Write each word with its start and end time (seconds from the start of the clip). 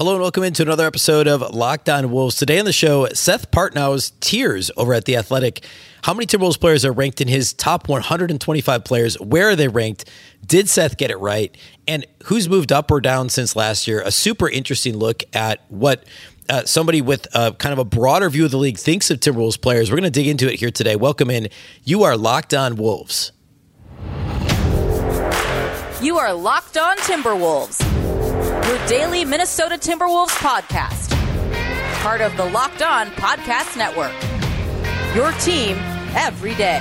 Hello 0.00 0.14
and 0.14 0.22
welcome 0.22 0.44
into 0.44 0.62
another 0.62 0.86
episode 0.86 1.28
of 1.28 1.42
Locked 1.54 1.86
On 1.90 2.10
Wolves. 2.10 2.36
Today 2.36 2.58
on 2.58 2.64
the 2.64 2.72
show, 2.72 3.06
Seth 3.12 3.50
Partnow's 3.50 4.12
tiers 4.20 4.70
over 4.78 4.94
at 4.94 5.04
The 5.04 5.14
Athletic. 5.14 5.62
How 6.04 6.14
many 6.14 6.24
Timberwolves 6.24 6.58
players 6.58 6.86
are 6.86 6.92
ranked 6.92 7.20
in 7.20 7.28
his 7.28 7.52
top 7.52 7.86
125 7.86 8.82
players? 8.82 9.20
Where 9.20 9.50
are 9.50 9.56
they 9.56 9.68
ranked? 9.68 10.08
Did 10.46 10.70
Seth 10.70 10.96
get 10.96 11.10
it 11.10 11.18
right? 11.18 11.54
And 11.86 12.06
who's 12.24 12.48
moved 12.48 12.72
up 12.72 12.90
or 12.90 13.02
down 13.02 13.28
since 13.28 13.54
last 13.54 13.86
year? 13.86 14.00
A 14.00 14.10
super 14.10 14.48
interesting 14.48 14.96
look 14.96 15.22
at 15.34 15.62
what 15.68 16.06
uh, 16.48 16.64
somebody 16.64 17.02
with 17.02 17.30
kind 17.34 17.66
of 17.66 17.78
a 17.78 17.84
broader 17.84 18.30
view 18.30 18.46
of 18.46 18.52
the 18.52 18.56
league 18.56 18.78
thinks 18.78 19.10
of 19.10 19.20
Timberwolves 19.20 19.60
players. 19.60 19.90
We're 19.90 19.98
going 19.98 20.04
to 20.04 20.18
dig 20.18 20.28
into 20.28 20.50
it 20.50 20.58
here 20.58 20.70
today. 20.70 20.96
Welcome 20.96 21.28
in. 21.28 21.48
You 21.84 22.04
are 22.04 22.16
Locked 22.16 22.54
On 22.54 22.76
Wolves. 22.76 23.32
You 26.00 26.16
are 26.16 26.32
Locked 26.32 26.78
On 26.78 26.96
Timberwolves 26.96 27.99
your 28.70 28.86
daily 28.86 29.24
Minnesota 29.24 29.74
Timberwolves 29.74 30.28
podcast. 30.28 31.10
Part 32.02 32.20
of 32.20 32.36
the 32.36 32.44
Locked 32.44 32.82
On 32.82 33.08
Podcast 33.08 33.76
Network. 33.76 34.12
Your 35.12 35.32
team 35.40 35.76
every 36.14 36.54
day. 36.54 36.78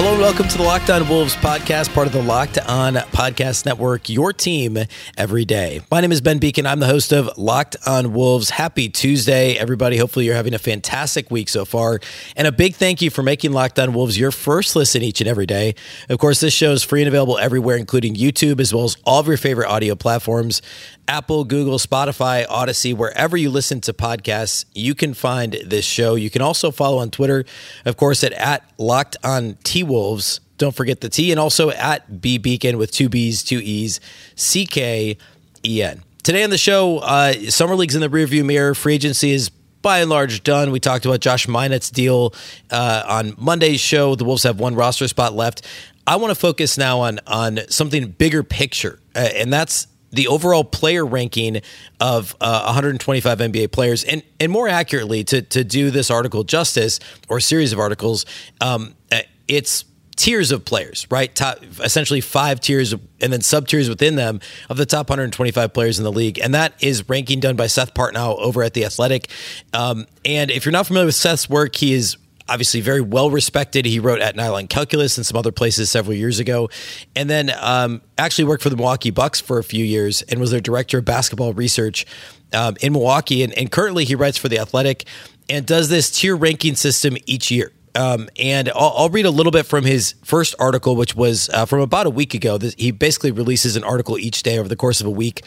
Hello 0.00 0.12
and 0.12 0.22
welcome 0.22 0.48
to 0.48 0.56
the 0.56 0.64
Locked 0.64 0.88
On 0.88 1.06
Wolves 1.10 1.36
podcast, 1.36 1.92
part 1.92 2.06
of 2.06 2.14
the 2.14 2.22
Locked 2.22 2.56
On 2.56 2.94
Podcast 2.94 3.66
Network, 3.66 4.08
your 4.08 4.32
team 4.32 4.78
every 5.18 5.44
day. 5.44 5.82
My 5.90 6.00
name 6.00 6.10
is 6.10 6.22
Ben 6.22 6.40
Beecken. 6.40 6.64
I'm 6.66 6.80
the 6.80 6.86
host 6.86 7.12
of 7.12 7.36
Locked 7.36 7.76
On 7.86 8.14
Wolves. 8.14 8.48
Happy 8.48 8.88
Tuesday, 8.88 9.58
everybody. 9.58 9.98
Hopefully, 9.98 10.24
you're 10.24 10.34
having 10.34 10.54
a 10.54 10.58
fantastic 10.58 11.30
week 11.30 11.50
so 11.50 11.66
far. 11.66 12.00
And 12.34 12.46
a 12.46 12.52
big 12.52 12.76
thank 12.76 13.02
you 13.02 13.10
for 13.10 13.22
making 13.22 13.52
Locked 13.52 13.78
On 13.78 13.92
Wolves 13.92 14.18
your 14.18 14.30
first 14.30 14.74
listen 14.74 15.02
each 15.02 15.20
and 15.20 15.28
every 15.28 15.44
day. 15.44 15.74
Of 16.08 16.18
course, 16.18 16.40
this 16.40 16.54
show 16.54 16.72
is 16.72 16.82
free 16.82 17.02
and 17.02 17.08
available 17.08 17.36
everywhere, 17.36 17.76
including 17.76 18.14
YouTube, 18.14 18.58
as 18.58 18.72
well 18.72 18.84
as 18.84 18.96
all 19.04 19.20
of 19.20 19.28
your 19.28 19.36
favorite 19.36 19.68
audio 19.68 19.94
platforms. 19.96 20.62
Apple, 21.10 21.42
Google, 21.42 21.78
Spotify, 21.78 22.46
Audacy, 22.46 22.96
wherever 22.96 23.36
you 23.36 23.50
listen 23.50 23.80
to 23.80 23.92
podcasts, 23.92 24.64
you 24.74 24.94
can 24.94 25.12
find 25.12 25.54
this 25.66 25.84
show. 25.84 26.14
You 26.14 26.30
can 26.30 26.40
also 26.40 26.70
follow 26.70 26.98
on 26.98 27.10
Twitter, 27.10 27.44
of 27.84 27.96
course, 27.96 28.22
at, 28.22 28.32
at 28.34 28.62
Locked 28.78 29.16
On 29.24 29.56
T 29.64 29.82
Wolves. 29.82 30.38
Don't 30.56 30.72
forget 30.72 31.00
the 31.00 31.08
T, 31.08 31.32
and 31.32 31.40
also 31.40 31.70
at 31.70 32.20
B 32.20 32.38
Beecken 32.38 32.78
with 32.78 32.92
two 32.92 33.08
B's, 33.08 33.42
two 33.42 33.58
E's, 33.58 33.98
C 34.36 34.66
K 34.66 35.18
E 35.64 35.82
N. 35.82 36.04
Today 36.22 36.44
on 36.44 36.50
the 36.50 36.58
show, 36.58 36.98
uh, 36.98 37.32
Summer 37.48 37.74
League's 37.74 37.96
in 37.96 38.02
the 38.02 38.08
rearview 38.08 38.44
mirror. 38.44 38.76
Free 38.76 38.94
agency 38.94 39.32
is 39.32 39.50
by 39.82 39.98
and 39.98 40.10
large 40.10 40.44
done. 40.44 40.70
We 40.70 40.78
talked 40.78 41.06
about 41.06 41.18
Josh 41.18 41.48
Minott's 41.48 41.90
deal 41.90 42.34
uh, 42.70 43.02
on 43.08 43.34
Monday's 43.36 43.80
show. 43.80 44.14
The 44.14 44.24
Wolves 44.24 44.44
have 44.44 44.60
one 44.60 44.76
roster 44.76 45.08
spot 45.08 45.34
left. 45.34 45.66
I 46.06 46.16
want 46.16 46.30
to 46.30 46.36
focus 46.36 46.78
now 46.78 47.00
on 47.00 47.18
on 47.26 47.58
something 47.68 48.12
bigger 48.12 48.44
picture, 48.44 49.00
uh, 49.16 49.28
and 49.34 49.52
that's 49.52 49.88
the 50.12 50.28
overall 50.28 50.64
player 50.64 51.04
ranking 51.06 51.60
of 52.00 52.36
uh, 52.40 52.62
125 52.64 53.38
NBA 53.38 53.72
players, 53.72 54.04
and 54.04 54.22
and 54.38 54.50
more 54.50 54.68
accurately, 54.68 55.24
to 55.24 55.42
to 55.42 55.64
do 55.64 55.90
this 55.90 56.10
article 56.10 56.44
justice 56.44 57.00
or 57.28 57.40
series 57.40 57.72
of 57.72 57.78
articles, 57.78 58.26
um, 58.60 58.94
uh, 59.12 59.20
it's 59.48 59.84
tiers 60.20 60.52
of 60.52 60.66
players, 60.66 61.06
right? 61.10 61.34
Top, 61.34 61.58
essentially 61.82 62.20
five 62.20 62.60
tiers 62.60 62.92
and 62.92 63.32
then 63.32 63.40
sub 63.40 63.66
tiers 63.66 63.88
within 63.88 64.16
them 64.16 64.40
of 64.68 64.76
the 64.76 64.84
top 64.84 65.08
125 65.08 65.72
players 65.72 65.98
in 65.98 66.04
the 66.04 66.12
league. 66.12 66.38
And 66.38 66.52
that 66.54 66.74
is 66.80 67.08
ranking 67.08 67.40
done 67.40 67.56
by 67.56 67.68
Seth 67.68 67.94
Partnow 67.94 68.38
over 68.38 68.62
at 68.62 68.74
The 68.74 68.84
Athletic. 68.84 69.30
Um, 69.72 70.06
and 70.26 70.50
if 70.50 70.66
you're 70.66 70.72
not 70.72 70.86
familiar 70.86 71.06
with 71.06 71.14
Seth's 71.14 71.48
work, 71.48 71.74
he 71.76 71.94
is 71.94 72.18
obviously 72.50 72.80
very 72.80 73.00
well 73.00 73.30
respected. 73.30 73.86
He 73.86 74.00
wrote 74.00 74.20
at 74.20 74.36
Nylon 74.36 74.66
Calculus 74.66 75.16
and 75.16 75.24
some 75.24 75.36
other 75.36 75.52
places 75.52 75.90
several 75.90 76.16
years 76.16 76.38
ago, 76.38 76.68
and 77.14 77.30
then 77.30 77.50
um, 77.60 78.02
actually 78.18 78.44
worked 78.44 78.62
for 78.62 78.70
the 78.70 78.76
Milwaukee 78.76 79.10
Bucks 79.10 79.40
for 79.40 79.58
a 79.58 79.64
few 79.64 79.84
years 79.84 80.22
and 80.22 80.40
was 80.40 80.50
their 80.50 80.60
director 80.60 80.98
of 80.98 81.04
basketball 81.04 81.52
research 81.52 82.04
um, 82.52 82.76
in 82.80 82.92
Milwaukee. 82.92 83.42
And, 83.42 83.56
and 83.56 83.70
currently, 83.70 84.04
he 84.04 84.14
writes 84.14 84.36
for 84.36 84.48
the 84.48 84.58
Athletic 84.58 85.06
and 85.48 85.64
does 85.64 85.88
this 85.88 86.10
tier 86.10 86.36
ranking 86.36 86.74
system 86.74 87.16
each 87.26 87.50
year. 87.50 87.72
Um, 87.94 88.28
and 88.38 88.68
I'll, 88.68 88.94
I'll, 88.96 89.08
read 89.08 89.26
a 89.26 89.30
little 89.30 89.50
bit 89.50 89.66
from 89.66 89.84
his 89.84 90.14
first 90.22 90.54
article, 90.60 90.94
which 90.94 91.16
was 91.16 91.48
uh, 91.50 91.64
from 91.64 91.80
about 91.80 92.06
a 92.06 92.10
week 92.10 92.34
ago. 92.34 92.56
This, 92.56 92.74
he 92.74 92.92
basically 92.92 93.32
releases 93.32 93.74
an 93.74 93.82
article 93.82 94.16
each 94.16 94.44
day 94.44 94.58
over 94.58 94.68
the 94.68 94.76
course 94.76 95.00
of 95.00 95.08
a 95.08 95.10
week, 95.10 95.42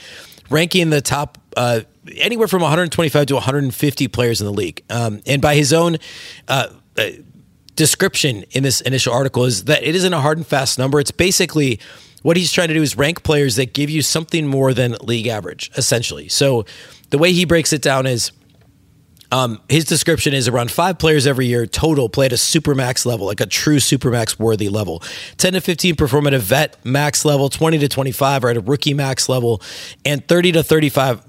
ranking 0.50 0.90
the 0.90 1.00
top 1.00 1.38
uh, 1.56 1.82
anywhere 2.18 2.50
from 2.50 2.62
125 2.62 3.28
to 3.28 3.36
150 3.36 4.08
players 4.10 4.42
in 4.42 4.48
the 4.48 4.54
league. 4.54 4.84
Um, 4.90 5.22
and 5.26 5.42
by 5.42 5.56
his 5.56 5.72
own 5.72 5.98
uh, 6.50 6.68
description 7.76 8.44
in 8.52 8.64
this 8.64 8.82
initial 8.82 9.14
article 9.14 9.46
is 9.46 9.66
that 9.66 9.84
it 9.84 9.96
isn't 9.96 10.14
a 10.14 10.22
hard 10.22 10.38
and 10.38 10.48
fast 10.48 10.78
number. 10.78 11.00
It's 11.00 11.12
basically 11.12 11.80
what 12.22 12.38
he's 12.38 12.52
trying 12.52 12.70
to 12.70 12.74
do 12.74 12.82
is 12.82 12.98
rank 12.98 13.24
players 13.24 13.56
that 13.58 13.74
give 13.74 13.90
you 13.90 14.02
something 14.02 14.48
more 14.48 14.74
than 14.74 14.94
league 15.02 15.28
average, 15.28 15.72
essentially. 15.76 16.30
So 16.30 16.66
the 17.10 17.18
way 17.18 17.34
he 17.34 17.46
breaks 17.46 17.74
it 17.74 17.82
down 17.82 18.06
is 18.08 18.32
um, 19.32 19.60
his 19.68 19.86
description 19.86 20.34
is 20.34 20.48
around 20.48 20.70
five 20.70 21.00
players 21.00 21.26
every 21.26 21.48
year 21.48 21.66
total 21.66 22.08
play 22.08 22.28
at 22.28 22.34
a 22.34 22.38
super 22.38 22.76
max 22.76 23.04
level, 23.06 23.26
like 23.26 23.42
a 23.42 23.48
true 23.48 23.80
super 23.80 24.12
max 24.12 24.38
worthy 24.38 24.70
level. 24.70 25.02
10 25.38 25.54
to 25.54 25.62
15 25.62 25.96
perform 25.96 26.28
at 26.28 26.36
a 26.36 26.40
vet 26.40 26.78
max 26.86 27.26
level, 27.26 27.50
20 27.50 27.80
to 27.80 27.88
25 27.88 28.44
are 28.44 28.50
at 28.50 28.58
a 28.58 28.62
rookie 28.62 28.94
max 28.94 29.28
level, 29.28 29.62
and 30.06 30.28
30 30.28 30.52
to 30.54 30.64
35 30.64 31.26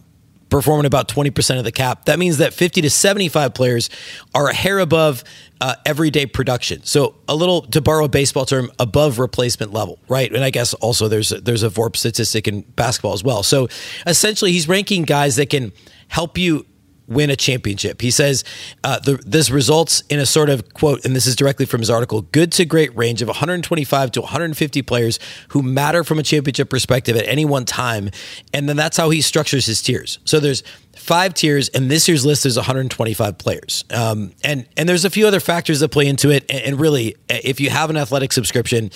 performing 0.51 0.87
about 0.87 1.09
20% 1.09 1.59
of 1.59 1.65
the 1.65 1.73
cap. 1.73 2.05
That 2.05 2.19
means 2.19 2.39
that 2.39 2.55
50 2.55 2.83
to 2.83 2.91
75 2.91 3.55
players 3.55 3.91
are 4.35 4.49
a 4.49 4.55
hair 4.55 4.79
above 4.79 5.25
uh, 5.61 5.75
everyday 5.87 6.27
production. 6.27 6.83
So 6.85 7.17
a 7.29 7.35
little, 7.35 7.63
to 7.63 7.81
borrow 7.81 8.05
a 8.05 8.09
baseball 8.09 8.45
term, 8.45 8.71
above 8.79 9.19
replacement 9.19 9.73
level, 9.73 9.99
right? 10.09 10.33
And 10.33 10.45
I 10.45 10.51
guess 10.51 10.75
also 10.75 11.09
there's 11.09 11.33
a, 11.33 11.41
there's 11.41 11.63
a 11.63 11.71
VORP 11.71 11.97
statistic 11.97 12.47
in 12.47 12.63
basketball 12.63 13.15
as 13.15 13.25
well. 13.25 13.43
So 13.43 13.69
essentially, 14.07 14.53
he's 14.53 14.69
ranking 14.69 15.03
guys 15.03 15.37
that 15.37 15.51
can 15.51 15.73
help 16.09 16.39
you 16.39 16.67
win 17.07 17.31
a 17.31 17.37
championship. 17.37 18.01
He 18.01 18.11
says 18.11 18.45
uh, 18.83 18.99
the, 18.99 19.15
this 19.27 19.51
results 19.51 20.03
in 20.09 20.19
a 20.19 20.27
sort 20.27 20.51
of 20.51 20.73
quote, 20.75 21.05
and 21.05 21.15
this 21.15 21.27
is 21.27 21.37
directly 21.37 21.67
from 21.67 21.81
his 21.81 21.91
article 21.91 22.23
good 22.23 22.53
to 22.53 22.65
great 22.65 22.95
range 22.97 23.23
of 23.23 23.29
125 23.29 24.13
to 24.13 24.21
150 24.21 24.83
players 24.83 25.19
who 25.49 25.63
matter 25.63 26.05
from 26.05 26.19
a 26.19 26.23
championship 26.23 26.71
perspective 26.71 27.17
at 27.17 27.27
any 27.27 27.45
one 27.45 27.65
time. 27.65 28.11
And 28.53 28.69
then 28.69 28.77
that's 28.77 28.97
how 28.97 29.11
he 29.11 29.21
structures 29.21 29.67
his 29.67 29.83
tiers. 29.83 30.19
So 30.25 30.41
there's 30.41 30.63
five 31.05 31.35
tiers, 31.35 31.69
and 31.69 31.91
this 31.91 32.09
year's 32.09 32.25
list 32.25 32.47
is 32.47 32.57
125 32.57 33.37
players. 33.37 33.85
Um, 33.91 34.33
and 34.43 34.67
and 34.77 34.89
there's 34.89 35.05
a 35.05 35.11
few 35.11 35.27
other 35.27 35.39
factors 35.39 35.81
that 35.81 35.91
play 35.91 36.07
into 36.07 36.31
it. 36.31 36.47
And, 36.49 36.61
and 36.63 36.81
really, 36.81 37.17
if 37.29 37.61
you 37.61 37.69
have 37.69 37.91
an 37.91 37.99
athletic 37.99 38.33
subscription, 38.33 38.91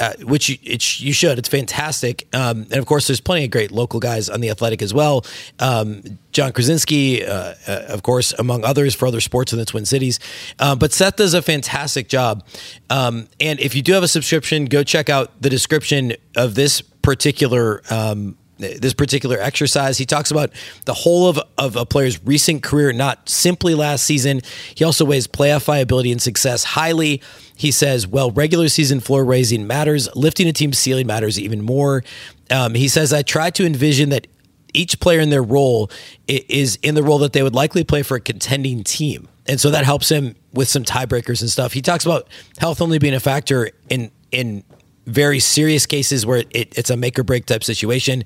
uh, 0.00 0.14
which 0.22 0.48
you, 0.48 0.56
you 0.60 1.12
should, 1.12 1.38
it's 1.38 1.48
fantastic. 1.48 2.26
Um, 2.34 2.62
and 2.62 2.74
of 2.74 2.86
course, 2.86 3.06
there's 3.06 3.20
plenty 3.20 3.44
of 3.44 3.52
great 3.52 3.70
local 3.70 4.00
guys 4.00 4.28
on 4.28 4.40
the 4.40 4.50
athletic 4.50 4.82
as 4.82 4.92
well. 4.92 5.24
Um, 5.60 6.18
Jon 6.32 6.52
Krawczynski, 6.52 7.26
uh, 7.26 7.54
uh, 7.68 7.84
of 7.88 8.02
course, 8.02 8.32
among 8.38 8.64
others 8.64 8.94
for 8.94 9.06
other 9.06 9.20
sports 9.20 9.52
in 9.52 9.58
the 9.58 9.64
Twin 9.64 9.84
Cities. 9.84 10.18
Uh, 10.58 10.74
but 10.74 10.92
Seth 10.92 11.16
does 11.16 11.32
a 11.32 11.42
fantastic 11.42 12.08
job. 12.08 12.44
Um, 12.90 13.28
and 13.38 13.60
if 13.60 13.76
you 13.76 13.82
do 13.82 13.92
have 13.92 14.02
a 14.02 14.08
subscription, 14.08 14.64
go 14.64 14.82
check 14.82 15.08
out 15.08 15.40
the 15.40 15.50
description 15.50 16.14
of 16.36 16.56
this 16.56 16.80
particular 16.80 17.82
um, 17.90 18.36
this 18.58 18.94
particular 18.94 19.38
exercise. 19.40 19.98
He 19.98 20.06
talks 20.06 20.30
about 20.30 20.50
the 20.84 20.94
whole 20.94 21.28
of, 21.28 21.40
of 21.58 21.76
a 21.76 21.84
player's 21.84 22.24
recent 22.24 22.62
career, 22.62 22.92
not 22.92 23.28
simply 23.28 23.74
last 23.74 24.04
season. 24.04 24.40
He 24.74 24.84
also 24.84 25.04
weighs 25.04 25.26
playoff 25.26 25.64
viability 25.64 26.12
and 26.12 26.22
success 26.22 26.64
highly. 26.64 27.22
He 27.56 27.70
says, 27.70 28.06
well, 28.06 28.30
regular 28.30 28.68
season 28.68 29.00
floor 29.00 29.24
raising 29.24 29.66
matters, 29.66 30.08
lifting 30.14 30.46
a 30.48 30.52
team's 30.52 30.78
ceiling 30.78 31.06
matters 31.06 31.38
even 31.38 31.62
more. 31.62 32.04
Um, 32.50 32.74
he 32.74 32.88
says, 32.88 33.12
I 33.12 33.22
try 33.22 33.50
to 33.50 33.64
envision 33.64 34.10
that 34.10 34.26
each 34.74 35.00
player 35.00 35.20
in 35.20 35.30
their 35.30 35.42
role 35.42 35.90
is 36.26 36.76
in 36.76 36.94
the 36.94 37.02
role 37.02 37.18
that 37.18 37.32
they 37.32 37.42
would 37.42 37.54
likely 37.54 37.84
play 37.84 38.02
for 38.02 38.16
a 38.16 38.20
contending 38.20 38.84
team. 38.84 39.28
And 39.46 39.60
so 39.60 39.70
that 39.70 39.84
helps 39.84 40.08
him 40.08 40.34
with 40.52 40.68
some 40.68 40.84
tiebreakers 40.84 41.40
and 41.40 41.50
stuff. 41.50 41.72
He 41.72 41.82
talks 41.82 42.06
about 42.06 42.28
health 42.58 42.80
only 42.80 42.98
being 42.98 43.14
a 43.14 43.20
factor 43.20 43.70
in 43.88 44.10
in 44.30 44.64
very 45.06 45.40
serious 45.40 45.86
cases 45.86 46.24
where 46.24 46.44
it, 46.50 46.76
it's 46.76 46.90
a 46.90 46.96
make 46.96 47.18
or 47.18 47.24
break 47.24 47.46
type 47.46 47.64
situation. 47.64 48.22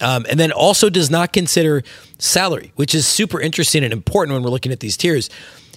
Um, 0.00 0.26
and 0.28 0.38
then 0.38 0.52
also 0.52 0.90
does 0.90 1.10
not 1.10 1.32
consider 1.32 1.82
salary, 2.18 2.72
which 2.76 2.94
is 2.94 3.06
super 3.06 3.40
interesting 3.40 3.82
and 3.84 3.92
important 3.92 4.34
when 4.34 4.42
we're 4.42 4.50
looking 4.50 4.72
at 4.72 4.80
these 4.80 4.96
tiers. 4.96 5.30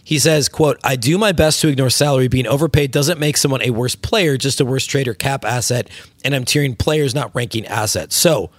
He 0.03 0.19
says, 0.19 0.49
quote, 0.49 0.79
I 0.83 0.95
do 0.95 1.17
my 1.17 1.31
best 1.31 1.61
to 1.61 1.67
ignore 1.67 1.89
salary. 1.89 2.27
Being 2.27 2.47
overpaid 2.47 2.91
doesn't 2.91 3.19
make 3.19 3.37
someone 3.37 3.61
a 3.61 3.69
worse 3.69 3.95
player, 3.95 4.35
just 4.35 4.59
a 4.59 4.65
worse 4.65 4.85
trade 4.85 5.07
or 5.07 5.13
cap 5.13 5.45
asset. 5.45 5.89
And 6.25 6.35
I'm 6.35 6.43
tiering 6.43 6.77
players, 6.77 7.13
not 7.13 7.33
ranking 7.35 7.65
assets. 7.67 8.15
So 8.15 8.49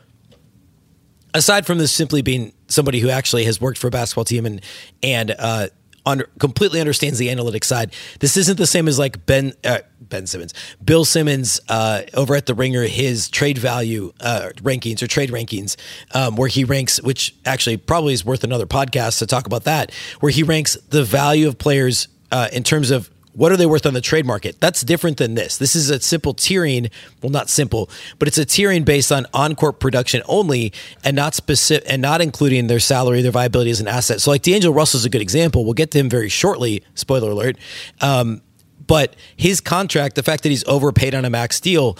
aside 1.35 1.67
from 1.67 1.79
this 1.79 1.93
simply 1.93 2.23
being 2.23 2.53
somebody 2.69 3.01
who 3.01 3.11
actually 3.11 3.45
has 3.45 3.61
worked 3.61 3.79
for 3.79 3.89
a 3.89 3.91
basketball 3.91 4.25
team 4.25 4.47
and 4.47 4.61
and 5.03 5.35
uh, 5.39 5.69
under, 6.07 6.29
completely 6.39 6.81
understands 6.81 7.19
the 7.19 7.29
analytics 7.29 7.65
side, 7.65 7.93
this 8.21 8.37
isn't 8.37 8.59
the 8.59 8.67
same 8.67 8.89
as 8.89 8.99
like 8.99 9.25
Ben 9.27 9.53
uh, 9.65 9.79
Ben 10.01 10.27
Simmons, 10.27 10.53
Bill 10.85 11.05
Simmons 11.05 11.61
uh, 11.69 12.03
over 12.15 12.35
at 12.35 12.47
the 12.47 12.55
Ringer, 12.55 12.83
his 12.83 13.29
trade 13.29 13.59
value 13.59 14.13
uh, 14.21 14.51
rankings 14.57 15.03
or 15.03 15.07
trade 15.07 15.31
rankings, 15.31 15.77
um, 16.15 16.37
where 16.37 16.49
he 16.49 16.65
ranks, 16.65 17.01
which 17.03 17.35
actually 17.47 17.77
probably 17.77 18.13
is 18.13 18.25
worth 18.25 18.45
another 18.45 18.67
podcast 18.67 19.19
to 19.21 19.27
talk 19.27 19.47
about 19.47 19.65
that, 19.65 19.93
where 20.21 20.31
he 20.31 20.43
ranks 20.43 20.77
the 20.91 21.05
value 21.05 21.49
of 21.49 21.59
players 21.59 22.09
uh, 22.31 22.49
in 22.53 22.63
terms 22.63 22.91
of 22.91 23.11
what 23.35 23.51
are 23.51 23.57
they 23.57 23.67
worth 23.67 23.87
on 23.87 23.95
the 23.95 24.01
trade 24.01 24.27
market? 24.27 24.61
That's 24.61 24.83
different 24.83 25.17
than 25.17 25.35
this. 25.35 25.57
This 25.57 25.75
is 25.75 25.89
a 25.89 26.01
simple 26.01 26.35
tiering. 26.35 26.91
Well, 27.23 27.31
not 27.31 27.49
simple, 27.49 27.89
but 28.19 28.29
it's 28.29 28.39
a 28.39 28.45
tiering 28.45 28.85
based 28.85 29.11
on 29.11 29.27
on-court 29.33 29.81
production 29.81 30.23
only, 30.27 30.73
and 31.03 31.17
not 31.17 31.35
specific, 31.35 31.89
and 31.91 32.03
not 32.03 32.21
including 32.21 32.67
their 32.67 32.81
salary, 32.81 33.23
their 33.23 33.33
viability 33.33 33.71
as 33.71 33.81
an 33.81 33.89
asset. 33.89 34.21
So, 34.21 34.31
like 34.31 34.43
D'Angelo 34.43 34.75
Russell 34.75 34.99
is 34.99 35.05
a 35.05 35.11
good 35.11 35.23
example. 35.23 35.65
We'll 35.65 35.75
get 35.75 35.91
to 35.93 35.99
him 35.99 36.11
very 36.11 36.29
shortly. 36.29 36.83
Spoiler 36.95 37.31
alert. 37.31 37.57
Um, 38.01 38.43
but 38.87 39.17
his 39.37 39.61
contract, 39.61 40.17
the 40.17 40.23
fact 40.23 40.43
that 40.43 40.51
he's 40.51 40.67
overpaid 40.67 41.15
on 41.15 41.25
a 41.25 41.31
max 41.31 41.59
deal, 41.59 41.97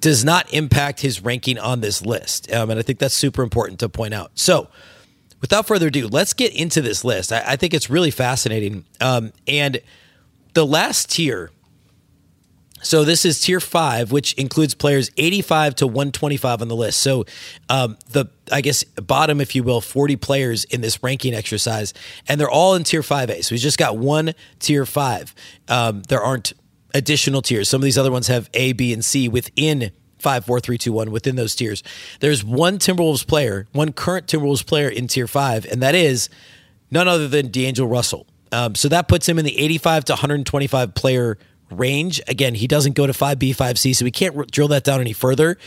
does 0.00 0.24
not 0.24 0.52
impact 0.52 1.00
his 1.00 1.22
ranking 1.22 1.58
on 1.58 1.80
this 1.80 2.04
list, 2.04 2.52
um, 2.52 2.68
and 2.68 2.78
I 2.78 2.82
think 2.82 2.98
that's 2.98 3.14
super 3.14 3.42
important 3.42 3.80
to 3.80 3.88
point 3.88 4.14
out. 4.14 4.32
So. 4.34 4.68
Without 5.40 5.66
further 5.66 5.88
ado, 5.88 6.08
let's 6.08 6.32
get 6.32 6.54
into 6.54 6.80
this 6.80 7.04
list. 7.04 7.30
I, 7.30 7.42
I 7.48 7.56
think 7.56 7.74
it's 7.74 7.90
really 7.90 8.10
fascinating. 8.10 8.86
Um, 8.98 9.30
and 9.46 9.82
the 10.54 10.64
last 10.64 11.10
tier. 11.10 11.50
So 12.84 13.02
this 13.02 13.24
is 13.24 13.40
tier 13.40 13.60
five, 13.60 14.12
which 14.12 14.34
includes 14.34 14.74
players 14.74 15.10
85 15.16 15.76
to 15.76 15.86
125 15.86 16.60
on 16.60 16.68
the 16.68 16.76
list. 16.76 17.00
So 17.00 17.24
um, 17.70 17.96
the 18.10 18.26
I 18.52 18.60
guess 18.60 18.84
bottom, 18.84 19.40
if 19.40 19.54
you 19.54 19.62
will, 19.62 19.80
40 19.80 20.16
players 20.16 20.64
in 20.64 20.82
this 20.82 21.02
ranking 21.02 21.34
exercise, 21.34 21.94
and 22.28 22.38
they're 22.38 22.50
all 22.50 22.74
in 22.74 22.84
tier 22.84 23.00
5A. 23.00 23.42
So 23.42 23.54
we 23.54 23.58
just 23.58 23.78
got 23.78 23.96
one 23.96 24.34
tier 24.58 24.84
five. 24.84 25.34
Um, 25.66 26.02
there 26.08 26.20
aren't 26.20 26.52
additional 26.92 27.40
tiers. 27.40 27.70
Some 27.70 27.80
of 27.80 27.84
these 27.84 27.98
other 27.98 28.12
ones 28.12 28.28
have 28.28 28.50
A, 28.52 28.72
B, 28.74 28.92
and 28.92 29.04
C 29.04 29.28
within 29.28 29.90
five, 30.18 30.44
four, 30.44 30.60
three, 30.60 30.76
two, 30.76 30.92
one 30.92 31.10
within 31.10 31.36
those 31.36 31.54
tiers. 31.54 31.82
There's 32.20 32.44
one 32.44 32.78
Timberwolves 32.78 33.26
player, 33.26 33.66
one 33.72 33.92
current 33.92 34.26
Timberwolves 34.26 34.64
player 34.66 34.88
in 34.88 35.06
tier 35.06 35.26
five, 35.26 35.64
and 35.66 35.82
that 35.82 35.94
is 35.94 36.28
none 36.90 37.08
other 37.08 37.28
than 37.28 37.50
D'Angelo 37.50 37.88
Russell. 37.88 38.26
Um, 38.54 38.74
so 38.76 38.88
that 38.88 39.08
puts 39.08 39.28
him 39.28 39.38
in 39.38 39.44
the 39.44 39.58
85 39.58 40.04
to 40.06 40.12
125 40.12 40.94
player 40.94 41.38
range. 41.70 42.20
Again, 42.28 42.54
he 42.54 42.68
doesn't 42.68 42.92
go 42.92 43.06
to 43.06 43.12
5B, 43.12 43.56
5C, 43.56 43.96
so 43.96 44.04
we 44.04 44.12
can't 44.12 44.50
drill 44.50 44.68
that 44.68 44.84
down 44.84 45.00
any 45.00 45.12
further. 45.12 45.58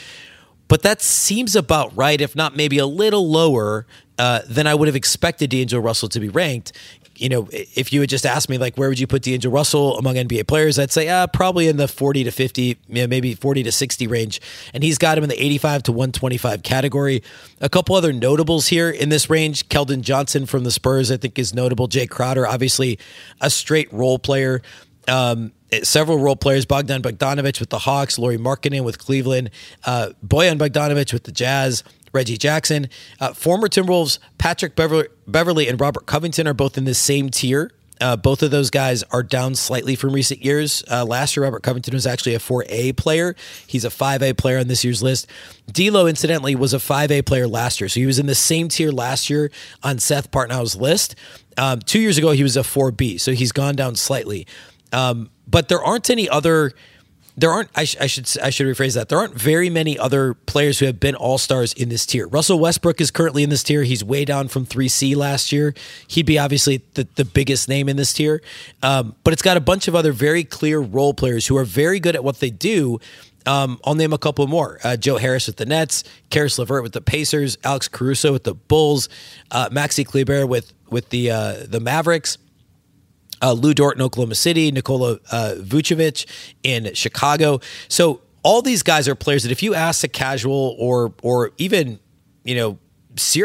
But 0.69 0.83
that 0.83 1.01
seems 1.01 1.55
about 1.55 1.95
right, 1.95 2.19
if 2.19 2.35
not 2.35 2.55
maybe 2.55 2.77
a 2.77 2.85
little 2.85 3.29
lower 3.29 3.85
uh, 4.17 4.41
than 4.47 4.67
I 4.67 4.75
would 4.75 4.87
have 4.87 4.95
expected 4.95 5.49
D'Angelo 5.49 5.81
Russell 5.81 6.09
to 6.09 6.19
be 6.19 6.29
ranked 6.29 6.71
you 7.19 7.29
know, 7.29 7.47
if 7.51 7.91
you 7.91 8.01
had 8.01 8.09
just 8.09 8.25
asked 8.25 8.49
me, 8.49 8.57
like, 8.57 8.77
where 8.77 8.89
would 8.89 8.99
you 8.99 9.07
put 9.07 9.23
D'Angelo 9.23 9.53
Russell 9.53 9.97
among 9.97 10.15
NBA 10.15 10.47
players, 10.47 10.77
I'd 10.77 10.91
say, 10.91 11.09
uh, 11.09 11.27
probably 11.27 11.67
in 11.67 11.77
the 11.77 11.87
40 11.87 12.23
to 12.25 12.31
50, 12.31 12.77
maybe 12.87 13.33
40 13.33 13.63
to 13.63 13.71
60 13.71 14.07
range. 14.07 14.39
And 14.73 14.83
he's 14.83 14.97
got 14.97 15.17
him 15.17 15.23
in 15.23 15.29
the 15.29 15.43
85 15.43 15.83
to 15.83 15.91
125 15.91 16.63
category. 16.63 17.23
A 17.59 17.69
couple 17.69 17.95
other 17.95 18.13
notables 18.13 18.67
here 18.67 18.89
in 18.89 19.09
this 19.09 19.29
range 19.29 19.67
Keldon 19.69 20.01
Johnson 20.01 20.45
from 20.45 20.63
the 20.63 20.71
Spurs, 20.71 21.11
I 21.11 21.17
think, 21.17 21.39
is 21.39 21.53
notable. 21.53 21.87
Jay 21.87 22.07
Crowder, 22.07 22.47
obviously 22.47 22.99
a 23.41 23.49
straight 23.49 23.91
role 23.91 24.19
player. 24.19 24.61
Um, 25.07 25.53
several 25.83 26.17
role 26.19 26.35
players 26.35 26.65
Bogdan 26.65 27.01
Bogdanovich 27.01 27.59
with 27.59 27.69
the 27.69 27.79
Hawks, 27.79 28.19
Lauri 28.19 28.37
Markkanen 28.37 28.83
with 28.83 28.97
Cleveland, 28.97 29.49
uh, 29.85 30.09
Bojan 30.25 30.57
Bogdanovich 30.57 31.13
with 31.13 31.23
the 31.23 31.31
Jazz, 31.31 31.83
Reggie 32.13 32.37
Jackson. 32.37 32.89
Uh, 33.19 33.33
former 33.33 33.67
Timberwolves 33.67 34.19
Patrick 34.37 34.75
Beverley, 34.75 35.07
Beverley 35.27 35.67
and 35.67 35.79
Robert 35.79 36.05
Covington 36.05 36.47
are 36.47 36.53
both 36.53 36.77
in 36.77 36.85
the 36.85 36.93
same 36.93 37.29
tier. 37.29 37.71
Uh, 37.99 38.15
both 38.15 38.43
of 38.43 38.51
those 38.51 38.69
guys 38.69 39.03
are 39.11 39.23
down 39.23 39.55
slightly 39.55 39.95
from 39.95 40.13
recent 40.13 40.43
years. 40.43 40.83
Uh, 40.89 41.03
last 41.03 41.35
year, 41.35 41.43
Robert 41.43 41.63
Covington 41.63 41.93
was 41.93 42.05
actually 42.05 42.35
a 42.35 42.39
4A 42.39 42.95
player. 42.95 43.35
He's 43.65 43.85
a 43.85 43.89
5A 43.89 44.37
player 44.37 44.59
on 44.59 44.67
this 44.67 44.83
year's 44.83 45.01
list. 45.01 45.27
D'Lo, 45.71 46.05
incidentally, 46.05 46.55
was 46.55 46.73
a 46.73 46.77
5A 46.77 47.25
player 47.25 47.47
last 47.47 47.81
year, 47.81 47.89
so 47.89 47.99
he 47.99 48.05
was 48.05 48.19
in 48.19 48.27
the 48.27 48.35
same 48.35 48.69
tier 48.69 48.91
last 48.91 49.29
year 49.29 49.51
on 49.83 49.99
Seth 49.99 50.31
Partnow's 50.31 50.75
list. 50.75 51.15
Um, 51.57 51.79
two 51.79 51.99
years 51.99 52.17
ago, 52.17 52.31
he 52.31 52.43
was 52.43 52.55
a 52.55 52.61
4B, 52.61 53.19
so 53.19 53.31
he's 53.31 53.51
gone 53.51 53.75
down 53.75 53.95
slightly. 53.95 54.45
Um, 54.93 55.31
but 55.47 55.67
there 55.67 55.81
aren't 55.81 56.09
any 56.09 56.29
other 56.29 56.73
there 57.37 57.51
aren't 57.51 57.69
I, 57.75 57.83
sh- 57.85 57.95
I, 58.01 58.07
should 58.07 58.29
I 58.41 58.49
should 58.49 58.65
rephrase 58.65 58.95
that. 58.95 59.09
There 59.09 59.17
aren't 59.17 59.35
very 59.35 59.69
many 59.69 59.97
other 59.97 60.33
players 60.33 60.79
who 60.79 60.87
have 60.87 60.99
been 60.99 61.15
all-stars 61.15 61.71
in 61.73 61.89
this 61.89 62.05
tier. 62.05 62.27
Russell 62.27 62.59
Westbrook 62.59 62.99
is 62.99 63.11
currently 63.11 63.43
in 63.43 63.51
this 63.51 63.63
tier. 63.63 63.83
He's 63.83 64.03
way 64.03 64.25
down 64.25 64.47
from 64.47 64.65
3C 64.65 65.15
last 65.15 65.51
year. 65.51 65.75
He'd 66.07 66.25
be 66.25 66.39
obviously 66.39 66.81
the, 66.95 67.07
the 67.15 67.23
biggest 67.23 67.69
name 67.69 67.87
in 67.87 67.95
this 67.95 68.11
tier. 68.11 68.41
Um, 68.81 69.15
but 69.23 69.33
it's 69.33 69.43
got 69.43 69.55
a 69.55 69.61
bunch 69.61 69.87
of 69.87 69.95
other 69.95 70.11
very 70.11 70.43
clear 70.43 70.79
role 70.79 71.13
players 71.13 71.45
who 71.45 71.55
are 71.57 71.63
very 71.63 71.99
good 71.99 72.15
at 72.15 72.23
what 72.23 72.39
they 72.39 72.49
do. 72.49 72.99
Um, 73.45 73.79
I'll 73.85 73.95
name 73.95 74.13
a 74.13 74.17
couple 74.17 74.45
more. 74.47 74.79
Uh, 74.83 74.97
Joe 74.97 75.17
Harris 75.17 75.47
with 75.47 75.57
the 75.57 75.65
Nets, 75.65 76.03
Caris 76.31 76.57
LeVert 76.59 76.83
with 76.83 76.91
the 76.91 77.01
Pacers, 77.01 77.57
Alex 77.63 77.87
Caruso 77.87 78.33
with 78.33 78.43
the 78.43 78.55
Bulls, 78.55 79.07
uh, 79.51 79.69
Maxi 79.69 80.05
Kleber 80.05 80.45
with 80.45 80.73
with 80.89 81.09
the 81.09 81.31
uh, 81.31 81.55
the 81.65 81.79
Mavericks 81.79 82.37
uh, 83.41 83.53
Lu 83.53 83.73
Dort 83.73 83.95
in 83.95 84.01
Oklahoma 84.01 84.35
City, 84.35 84.71
Nikola 84.71 85.19
uh, 85.31 85.55
Vucevic 85.57 86.25
in 86.63 86.93
Chicago. 86.93 87.59
So 87.87 88.21
all 88.43 88.61
these 88.61 88.83
guys 88.83 89.07
are 89.07 89.15
players 89.15 89.43
that 89.43 89.51
if 89.51 89.61
you 89.61 89.75
ask 89.75 90.03
a 90.03 90.07
casual 90.07 90.75
or 90.79 91.13
or 91.21 91.51
even 91.57 91.99
you 92.43 92.55
know. 92.55 92.79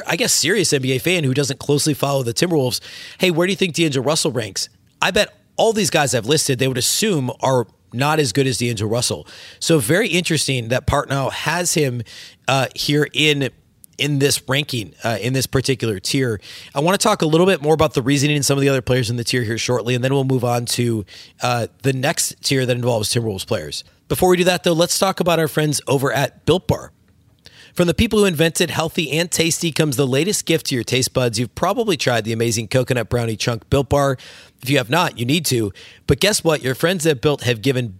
I 0.06 0.16
guess 0.16 0.34
serious 0.34 0.70
NBA 0.70 1.00
fan 1.00 1.24
who 1.24 1.32
doesn't 1.32 1.58
closely 1.58 1.94
follow 1.94 2.22
the 2.22 2.34
Timberwolves, 2.34 2.78
hey, 3.16 3.30
where 3.30 3.46
do 3.46 3.52
you 3.52 3.56
think 3.56 3.74
D'Angelo 3.74 4.04
Russell 4.04 4.30
ranks? 4.30 4.68
I 5.00 5.12
bet 5.12 5.34
all 5.56 5.72
these 5.72 5.88
guys 5.88 6.14
I've 6.14 6.26
listed, 6.26 6.58
they 6.58 6.68
would 6.68 6.76
assume 6.76 7.30
are 7.40 7.66
not 7.92 8.18
as 8.18 8.32
good 8.32 8.46
as 8.46 8.58
D'Angelo 8.58 8.90
Russell. 8.90 9.26
So 9.60 9.78
very 9.78 10.08
interesting 10.08 10.68
that 10.68 10.86
Partnow 10.86 11.30
has 11.32 11.74
him 11.74 12.02
uh, 12.48 12.66
here 12.74 13.08
in 13.12 13.50
in 14.02 14.18
this 14.18 14.42
ranking, 14.48 14.94
uh, 15.04 15.16
in 15.20 15.32
this 15.32 15.46
particular 15.46 16.00
tier. 16.00 16.40
I 16.74 16.80
want 16.80 17.00
to 17.00 17.02
talk 17.02 17.22
a 17.22 17.26
little 17.26 17.46
bit 17.46 17.62
more 17.62 17.72
about 17.72 17.94
the 17.94 18.02
reasoning 18.02 18.34
and 18.34 18.44
some 18.44 18.58
of 18.58 18.62
the 18.62 18.68
other 18.68 18.82
players 18.82 19.10
in 19.10 19.16
the 19.16 19.22
tier 19.22 19.44
here 19.44 19.58
shortly, 19.58 19.94
and 19.94 20.02
then 20.02 20.12
we'll 20.12 20.24
move 20.24 20.44
on 20.44 20.66
to 20.66 21.06
uh, 21.40 21.68
the 21.82 21.92
next 21.92 22.42
tier 22.42 22.66
that 22.66 22.76
involves 22.76 23.14
Timberwolves 23.14 23.46
players. 23.46 23.84
Before 24.08 24.28
we 24.28 24.36
do 24.36 24.44
that, 24.44 24.64
though, 24.64 24.72
let's 24.72 24.98
talk 24.98 25.20
about 25.20 25.38
our 25.38 25.46
friends 25.46 25.80
over 25.86 26.12
at 26.12 26.44
Built 26.44 26.66
Bar. 26.66 26.90
From 27.74 27.86
the 27.86 27.94
people 27.94 28.18
who 28.18 28.24
invented 28.24 28.70
healthy 28.70 29.12
and 29.12 29.30
tasty 29.30 29.70
comes 29.70 29.96
the 29.96 30.06
latest 30.06 30.44
gift 30.44 30.66
to 30.66 30.74
your 30.74 30.84
taste 30.84 31.14
buds. 31.14 31.38
You've 31.38 31.54
probably 31.54 31.96
tried 31.96 32.24
the 32.24 32.32
amazing 32.32 32.68
coconut 32.68 33.08
brownie 33.08 33.36
chunk 33.36 33.70
Built 33.70 33.88
Bar. 33.88 34.18
If 34.60 34.68
you 34.68 34.78
have 34.78 34.90
not, 34.90 35.18
you 35.18 35.24
need 35.24 35.46
to. 35.46 35.72
But 36.06 36.20
guess 36.20 36.42
what? 36.44 36.62
Your 36.62 36.74
friends 36.74 37.06
at 37.06 37.22
Built 37.22 37.44
have 37.44 37.62
given 37.62 37.98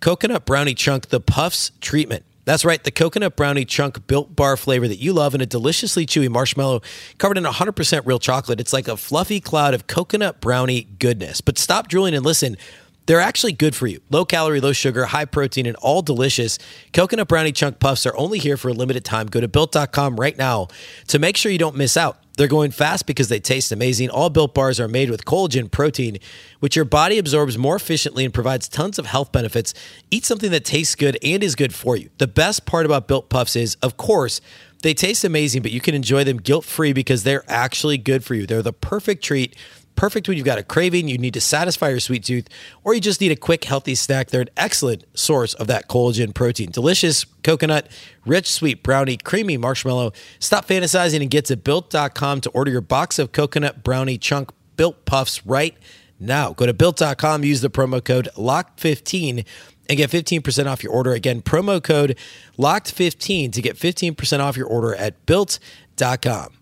coconut 0.00 0.46
brownie 0.46 0.74
chunk 0.74 1.10
the 1.10 1.20
puffs 1.20 1.70
treatment. 1.80 2.24
That's 2.44 2.64
right, 2.64 2.82
the 2.82 2.90
coconut 2.90 3.36
brownie 3.36 3.64
chunk 3.64 4.06
built 4.08 4.34
bar 4.34 4.56
flavor 4.56 4.88
that 4.88 4.98
you 4.98 5.12
love 5.12 5.32
and 5.32 5.42
a 5.42 5.46
deliciously 5.46 6.06
chewy 6.06 6.28
marshmallow 6.28 6.82
covered 7.18 7.38
in 7.38 7.44
100% 7.44 8.02
real 8.04 8.18
chocolate. 8.18 8.60
It's 8.60 8.72
like 8.72 8.88
a 8.88 8.96
fluffy 8.96 9.40
cloud 9.40 9.74
of 9.74 9.86
coconut 9.86 10.40
brownie 10.40 10.82
goodness. 10.98 11.40
But 11.40 11.56
stop 11.56 11.86
drooling 11.86 12.14
and 12.14 12.24
listen. 12.24 12.56
They're 13.06 13.20
actually 13.20 13.52
good 13.52 13.74
for 13.74 13.86
you. 13.86 14.00
Low 14.10 14.24
calorie, 14.24 14.60
low 14.60 14.72
sugar, 14.72 15.04
high 15.06 15.24
protein, 15.24 15.66
and 15.66 15.76
all 15.76 16.02
delicious. 16.02 16.58
Coconut 16.92 17.28
brownie 17.28 17.52
chunk 17.52 17.78
puffs 17.78 18.06
are 18.06 18.16
only 18.16 18.38
here 18.38 18.56
for 18.56 18.68
a 18.68 18.72
limited 18.72 19.04
time. 19.04 19.26
Go 19.26 19.40
to 19.40 19.48
built.com 19.48 20.18
right 20.18 20.36
now 20.36 20.68
to 21.08 21.18
make 21.18 21.36
sure 21.36 21.50
you 21.50 21.58
don't 21.58 21.76
miss 21.76 21.96
out. 21.96 22.21
They're 22.36 22.48
going 22.48 22.70
fast 22.70 23.06
because 23.06 23.28
they 23.28 23.40
taste 23.40 23.72
amazing. 23.72 24.10
All 24.10 24.30
built 24.30 24.54
bars 24.54 24.80
are 24.80 24.88
made 24.88 25.10
with 25.10 25.24
collagen 25.24 25.70
protein, 25.70 26.18
which 26.60 26.76
your 26.76 26.84
body 26.84 27.18
absorbs 27.18 27.58
more 27.58 27.76
efficiently 27.76 28.24
and 28.24 28.32
provides 28.32 28.68
tons 28.68 28.98
of 28.98 29.06
health 29.06 29.32
benefits. 29.32 29.74
Eat 30.10 30.24
something 30.24 30.50
that 30.50 30.64
tastes 30.64 30.94
good 30.94 31.18
and 31.22 31.44
is 31.44 31.54
good 31.54 31.74
for 31.74 31.96
you. 31.96 32.08
The 32.18 32.26
best 32.26 32.64
part 32.64 32.86
about 32.86 33.06
built 33.06 33.28
puffs 33.28 33.54
is, 33.54 33.76
of 33.82 33.96
course, 33.96 34.40
they 34.82 34.94
taste 34.94 35.24
amazing, 35.24 35.62
but 35.62 35.70
you 35.70 35.80
can 35.80 35.94
enjoy 35.94 36.24
them 36.24 36.38
guilt 36.38 36.64
free 36.64 36.92
because 36.92 37.22
they're 37.22 37.44
actually 37.48 37.98
good 37.98 38.24
for 38.24 38.34
you. 38.34 38.46
They're 38.46 38.62
the 38.62 38.72
perfect 38.72 39.22
treat 39.22 39.54
Perfect 39.96 40.26
when 40.26 40.36
you've 40.36 40.46
got 40.46 40.58
a 40.58 40.62
craving, 40.62 41.08
you 41.08 41.18
need 41.18 41.34
to 41.34 41.40
satisfy 41.40 41.90
your 41.90 42.00
sweet 42.00 42.24
tooth, 42.24 42.48
or 42.82 42.94
you 42.94 43.00
just 43.00 43.20
need 43.20 43.32
a 43.32 43.36
quick, 43.36 43.64
healthy 43.64 43.94
snack. 43.94 44.30
They're 44.30 44.40
an 44.40 44.50
excellent 44.56 45.04
source 45.16 45.54
of 45.54 45.66
that 45.68 45.88
collagen 45.88 46.34
protein. 46.34 46.70
Delicious 46.70 47.24
coconut, 47.42 47.88
rich, 48.24 48.50
sweet 48.50 48.82
brownie, 48.82 49.16
creamy 49.16 49.56
marshmallow. 49.56 50.12
Stop 50.38 50.66
fantasizing 50.66 51.20
and 51.20 51.30
get 51.30 51.44
to 51.46 51.56
built.com 51.56 52.40
to 52.40 52.50
order 52.50 52.70
your 52.70 52.80
box 52.80 53.18
of 53.18 53.32
coconut 53.32 53.84
brownie 53.84 54.18
chunk 54.18 54.50
built 54.76 55.04
puffs 55.04 55.44
right 55.46 55.76
now. 56.18 56.52
Go 56.52 56.66
to 56.66 56.74
built.com, 56.74 57.44
use 57.44 57.60
the 57.60 57.70
promo 57.70 58.02
code 58.02 58.28
LOCK15 58.36 59.44
and 59.88 59.98
get 59.98 60.10
15% 60.10 60.66
off 60.66 60.82
your 60.82 60.92
order. 60.92 61.12
Again, 61.12 61.42
promo 61.42 61.82
code 61.82 62.16
LOCKED15 62.58 63.52
to 63.52 63.62
get 63.62 63.76
15% 63.76 64.40
off 64.40 64.56
your 64.56 64.66
order 64.66 64.94
at 64.94 65.26
built.com. 65.26 66.61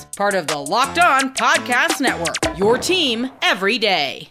Part 0.15 0.35
of 0.35 0.47
the 0.47 0.57
Locked 0.57 0.99
On 0.99 1.33
Podcast 1.33 2.01
Network. 2.01 2.57
Your 2.57 2.77
team 2.77 3.29
every 3.41 3.77
day. 3.77 4.29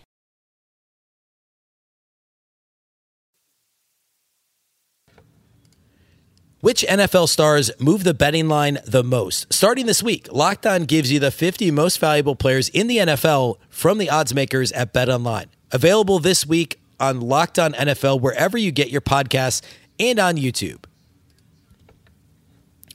Which 6.60 6.84
NFL 6.86 7.30
stars 7.30 7.70
move 7.78 8.04
the 8.04 8.12
betting 8.12 8.46
line 8.46 8.80
the 8.86 9.02
most? 9.02 9.50
Starting 9.50 9.86
this 9.86 10.02
week, 10.02 10.28
Locked 10.30 10.66
On 10.66 10.84
gives 10.84 11.10
you 11.10 11.18
the 11.18 11.30
50 11.30 11.70
most 11.70 11.98
valuable 11.98 12.36
players 12.36 12.68
in 12.68 12.86
the 12.86 12.98
NFL 12.98 13.56
from 13.70 13.96
the 13.96 14.10
odds 14.10 14.34
makers 14.34 14.70
at 14.72 14.92
BetOnline. 14.92 15.46
Available 15.72 16.18
this 16.18 16.44
week 16.44 16.78
on 16.98 17.20
Locked 17.20 17.58
On 17.58 17.72
NFL, 17.72 18.20
wherever 18.20 18.58
you 18.58 18.72
get 18.72 18.90
your 18.90 19.00
podcasts 19.00 19.62
and 19.98 20.18
on 20.18 20.36
YouTube. 20.36 20.84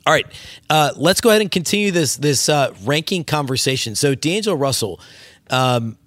All 0.08 0.14
right, 0.14 0.26
uh, 0.70 0.92
let's 0.96 1.20
go 1.20 1.30
ahead 1.30 1.42
and 1.42 1.50
continue 1.50 1.90
this 1.92 2.18
this 2.18 2.48
uh, 2.48 2.74
ranking 2.84 3.24
conversation. 3.24 3.96
So, 3.96 4.14
D'Angelo 4.14 4.56
Russell, 4.56 5.00
um, 5.50 5.98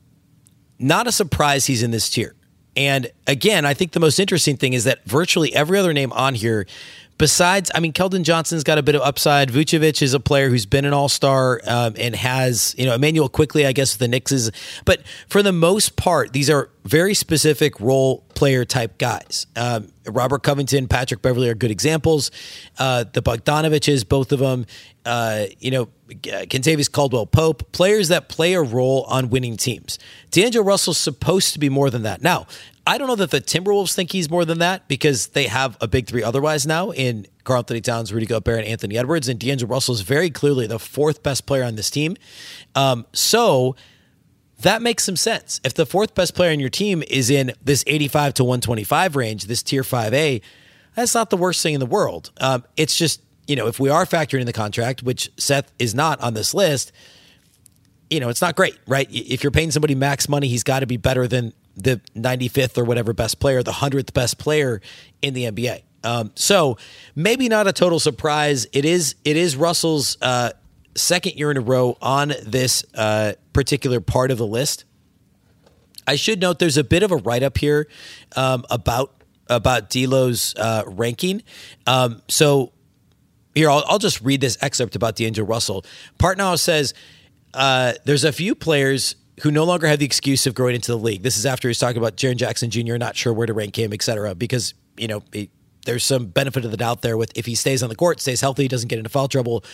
not 0.79 1.07
a 1.09 1.13
surprise 1.13 1.67
he's 1.67 1.83
in 1.83 1.91
this 1.91 2.09
tier. 2.09 2.35
And 2.77 3.11
again, 3.29 3.65
I 3.65 3.75
think 3.75 3.93
the 3.93 4.01
most 4.01 4.19
interesting 4.19 4.57
thing 4.57 4.73
is 4.73 4.85
that 4.85 5.05
virtually 5.05 5.55
every 5.55 5.79
other 5.79 5.93
name 5.93 6.13
on 6.13 6.35
here 6.35 6.67
besides, 7.19 7.71
I 7.75 7.81
mean, 7.81 7.93
Keldon 7.93 8.23
Johnson's 8.23 8.65
got 8.65 8.79
a 8.79 8.83
bit 8.83 8.95
of 8.95 9.03
upside. 9.03 9.51
Vucevic 9.51 10.01
is 10.01 10.15
a 10.15 10.21
player 10.21 10.49
who's 10.49 10.65
been 10.65 10.85
an 10.85 10.95
all 10.95 11.09
star 11.09 11.61
um, 11.67 11.95
and 11.99 12.15
has, 12.15 12.75
you 12.79 12.87
know, 12.87 12.95
Immanuel 12.95 13.29
Quickley, 13.29 13.67
I 13.67 13.73
guess, 13.73 13.95
with 13.95 13.99
the 13.99 14.09
Knicks 14.09 14.33
is. 14.33 14.51
But 14.85 15.03
for 15.29 15.43
the 15.43 15.53
most 15.53 15.97
part, 15.97 16.33
these 16.33 16.49
are 16.49 16.71
very 16.85 17.13
specific 17.13 17.79
role 17.81 18.25
player 18.35 18.65
type 18.65 18.97
guys. 18.99 19.47
Um, 19.57 19.93
Robert 20.07 20.43
Covington, 20.43 20.89
Patrick 20.89 21.21
Beverley 21.21 21.51
are 21.51 21.55
good 21.55 21.71
examples. 21.71 22.31
Uh, 22.79 23.05
the 23.13 23.21
Bogdanoviches, 23.21 24.09
both 24.09 24.33
of 24.33 24.39
them. 24.39 24.65
Uh, 25.05 25.47
you 25.59 25.71
know, 25.71 25.89
Kentavious 26.09 26.91
Caldwell 26.91 27.27
Pope, 27.27 27.73
players 27.73 28.09
that 28.09 28.29
play 28.29 28.55
a 28.55 28.63
role 28.63 29.05
on 29.09 29.31
winning 29.31 29.57
teams. 29.57 29.99
D'Angelo 30.31 30.65
Russell's 30.65 30.99
supposed 30.99 31.53
to 31.55 31.59
be 31.59 31.69
more 31.69 31.91
than 31.91 32.03
that. 32.03 32.23
Now, 32.23 32.47
I 32.89 32.97
don't 32.97 33.07
know 33.07 33.17
that 33.17 33.31
the 33.31 33.43
Timberwolves 33.43 33.93
think 33.93 34.13
he's 34.13 34.31
more 34.31 34.47
than 34.47 34.61
that 34.61 34.89
because 34.89 35.27
they 35.29 35.45
have 35.45 35.77
a 35.79 35.87
big 35.87 36.07
three 36.07 36.23
otherwise 36.23 36.67
now 36.67 36.91
in 36.91 37.27
Karl-Anthony 37.45 37.83
Towns, 37.83 38.15
Rudy 38.15 38.25
Gobert, 38.25 38.61
and 38.61 38.67
Anthony 38.67 38.97
Edwards. 38.97 39.29
And 39.29 39.39
D'Angelo 39.39 39.71
Russell 39.71 39.93
is 39.93 40.01
very 40.01 40.31
clearly 40.31 40.67
the 40.67 40.79
fourth 40.79 41.23
best 41.23 41.45
player 41.45 41.65
on 41.65 41.77
this 41.77 41.91
team. 41.91 42.17
Um, 42.75 43.05
so 43.13 43.77
that 44.63 44.81
makes 44.81 45.05
some 45.05 45.17
sense. 45.17 45.61
If 45.65 45.75
the 45.75 45.85
fourth 45.85 46.15
best 46.15 46.35
player 46.35 46.51
on 46.51 46.61
your 46.61 46.71
team 46.71 47.05
is 47.09 47.29
in 47.29 47.53
this 47.63 47.85
85 47.87 48.33
to 48.35 48.45
125 48.45 49.17
range, 49.17 49.45
this 49.45 49.63
tier 49.63 49.83
5A, 49.83 50.41
that's 50.95 51.15
not 51.15 51.29
the 51.29 51.37
worst 51.37 51.63
thing 51.63 51.75
in 51.75 51.81
the 51.81 51.87
world. 51.87 52.31
Um, 52.41 52.65
it's 52.79 52.97
just, 52.97 53.21
you 53.47 53.55
know, 53.55 53.67
if 53.67 53.79
we 53.79 53.91
are 53.91 54.07
factoring 54.07 54.41
in 54.41 54.47
the 54.47 54.53
contract, 54.55 55.03
which 55.03 55.31
Seth 55.37 55.71
is 55.79 55.95
not 55.95 56.23
on 56.23 56.33
this 56.33 56.55
list, 56.55 56.93
you 58.09 58.19
know, 58.19 58.31
it's 58.31 58.41
not 58.41 58.57
great, 58.57 58.79
right? 58.87 59.07
If 59.11 59.45
you're 59.45 59.51
paying 59.51 59.73
somebody 59.73 59.95
max 59.95 60.27
money, 60.27 60.49
he's 60.49 60.65
got 60.65 60.81
to 60.81 60.87
be 60.87 60.97
better 60.97 61.29
than 61.29 61.53
the 61.83 62.01
95th 62.17 62.77
or 62.77 62.85
whatever 62.85 63.13
best 63.13 63.41
player, 63.41 63.63
the 63.63 63.73
100th 63.73 64.13
best 64.13 64.39
player 64.39 64.81
in 65.23 65.35
the 65.35 65.45
NBA. 65.45 65.83
Um, 66.05 66.33
so 66.35 66.77
maybe 67.15 67.49
not 67.49 67.67
a 67.67 67.73
total 67.73 67.99
surprise. 67.99 68.67
It 68.73 68.85
is 68.85 69.17
it 69.25 69.37
is 69.37 69.57
Russell's 69.57 70.17
uh, 70.23 70.51
second 70.95 71.37
year 71.37 71.51
in 71.51 71.57
a 71.57 71.61
row 71.61 71.97
on 72.01 72.35
this 72.45 72.85
uh, 72.95 73.33
particular 73.53 74.01
part 74.01 74.31
of 74.31 74.39
the 74.39 74.47
list. 74.47 74.85
I 76.07 76.17
should 76.17 76.41
note 76.41 76.59
there's 76.59 76.77
a 76.77 76.85
bit 76.85 77.03
of 77.03 77.11
a 77.11 77.17
write 77.17 77.43
up 77.43 77.59
here 77.59 77.89
um, 78.37 78.65
about 78.71 79.13
about 79.49 79.91
D'Lo's 79.91 80.55
uh, 80.57 80.85
ranking. 80.87 81.43
Um, 81.87 82.23
so 82.29 82.73
here 83.55 83.71
I'll, 83.71 83.85
I'll, 83.87 83.99
just 83.99 84.21
read 84.21 84.41
this 84.41 84.59
excerpt 84.61 84.95
about 84.95 85.17
D'Angelo 85.17 85.47
Russell. 85.47 85.85
Partnow 86.19 86.59
says 86.59 86.95
uh, 87.55 87.95
there's 88.05 88.25
a 88.25 88.33
few 88.33 88.55
players 88.55 89.17
who 89.43 89.51
no 89.51 89.65
longer 89.65 89.87
have 89.87 89.99
the 89.99 90.05
excuse 90.05 90.47
of 90.47 90.55
growing 90.55 90.75
into 90.75 90.91
the 90.91 90.99
league. 90.99 91.23
This 91.23 91.37
is 91.37 91.47
after 91.47 91.69
he's 91.69 91.79
talking 91.79 91.99
about 91.99 92.17
Jaren 92.17 92.37
Jackson 92.37 92.71
Jr., 92.71 92.97
not 92.97 93.17
sure 93.17 93.33
where 93.33 93.47
to 93.47 93.53
rank 93.53 93.79
him, 93.79 93.93
et 93.93 94.03
cetera, 94.03 94.35
because, 94.35 94.75
you 94.97 95.09
know, 95.09 95.23
he, 95.33 95.51
there's 95.85 96.05
some 96.05 96.27
benefit 96.27 96.65
of 96.65 96.71
the 96.71 96.77
doubt 96.77 97.03
there 97.03 97.17
with 97.17 97.33
if 97.35 97.47
he 97.47 97.55
stays 97.55 97.83
on 97.83 97.89
the 97.89 97.97
court, 97.97 98.21
stays 98.21 98.41
healthy, 98.41 98.69
doesn't 98.69 98.89
get 98.89 98.99
into 98.99 99.09
foul 99.09 99.29
trouble, 99.29 99.65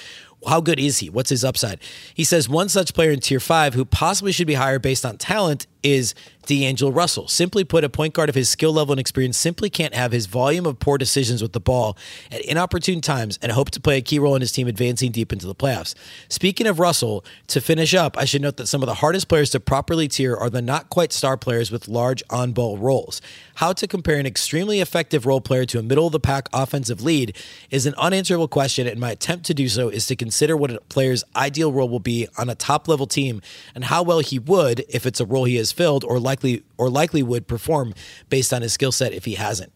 how 0.46 0.60
good 0.60 0.78
is 0.78 0.98
he? 0.98 1.10
What's 1.10 1.30
his 1.30 1.44
upside? 1.44 1.80
He 2.14 2.24
says 2.24 2.48
one 2.48 2.68
such 2.68 2.94
player 2.94 3.10
in 3.10 3.20
tier 3.20 3.40
five 3.40 3.74
who 3.74 3.84
possibly 3.84 4.32
should 4.32 4.46
be 4.46 4.54
higher 4.54 4.78
based 4.78 5.04
on 5.04 5.16
talent 5.16 5.66
is 5.82 6.14
D'Angelo 6.46 6.90
Russell. 6.90 7.28
Simply 7.28 7.62
put, 7.62 7.84
a 7.84 7.88
point 7.88 8.14
guard 8.14 8.28
of 8.28 8.34
his 8.34 8.48
skill 8.48 8.72
level 8.72 8.92
and 8.92 9.00
experience 9.00 9.36
simply 9.36 9.68
can't 9.68 9.94
have 9.94 10.12
his 10.12 10.26
volume 10.26 10.66
of 10.66 10.78
poor 10.78 10.98
decisions 10.98 11.42
with 11.42 11.52
the 11.52 11.60
ball 11.60 11.96
at 12.30 12.40
inopportune 12.42 13.00
times 13.00 13.38
and 13.42 13.52
hope 13.52 13.70
to 13.70 13.80
play 13.80 13.98
a 13.98 14.02
key 14.02 14.18
role 14.18 14.34
in 14.34 14.40
his 14.40 14.52
team 14.52 14.66
advancing 14.66 15.12
deep 15.12 15.32
into 15.32 15.46
the 15.46 15.54
playoffs. 15.54 15.94
Speaking 16.28 16.66
of 16.66 16.78
Russell, 16.78 17.24
to 17.48 17.60
finish 17.60 17.94
up, 17.94 18.16
I 18.18 18.24
should 18.24 18.42
note 18.42 18.56
that 18.56 18.66
some 18.66 18.82
of 18.82 18.86
the 18.86 18.94
hardest 18.94 19.28
players 19.28 19.50
to 19.50 19.60
properly 19.60 20.08
tier 20.08 20.34
are 20.34 20.50
the 20.50 20.62
not 20.62 20.88
quite 20.88 21.12
star 21.12 21.36
players 21.36 21.70
with 21.70 21.88
large 21.88 22.22
on 22.30 22.52
ball 22.52 22.78
roles. 22.78 23.20
How 23.56 23.72
to 23.74 23.86
compare 23.86 24.18
an 24.18 24.26
extremely 24.26 24.80
effective 24.80 25.26
role 25.26 25.40
player 25.40 25.66
to 25.66 25.78
a 25.78 25.82
middle 25.82 26.06
of 26.06 26.12
the 26.12 26.20
pack 26.20 26.48
offensive 26.52 27.02
lead 27.02 27.36
is 27.70 27.86
an 27.86 27.94
unanswerable 27.96 28.48
question, 28.48 28.86
and 28.86 28.98
my 28.98 29.10
attempt 29.10 29.44
to 29.46 29.54
do 29.54 29.68
so 29.68 29.88
is 29.88 30.06
to 30.06 30.16
consider 30.16 30.33
what 30.56 30.70
a 30.70 30.80
player's 30.82 31.24
ideal 31.36 31.72
role 31.72 31.88
will 31.88 32.00
be 32.00 32.28
on 32.36 32.50
a 32.50 32.54
top 32.54 32.88
level 32.88 33.06
team 33.06 33.40
and 33.74 33.84
how 33.84 34.02
well 34.02 34.20
he 34.20 34.38
would, 34.38 34.84
if 34.88 35.06
it's 35.06 35.20
a 35.20 35.26
role 35.26 35.44
he 35.44 35.56
has 35.56 35.72
filled, 35.72 36.04
or 36.04 36.18
likely 36.18 36.62
or 36.76 36.88
likely 36.88 37.22
would 37.22 37.46
perform 37.46 37.94
based 38.28 38.52
on 38.52 38.62
his 38.62 38.72
skill 38.72 38.92
set 38.92 39.12
if 39.12 39.24
he 39.24 39.34
hasn't. 39.34 39.72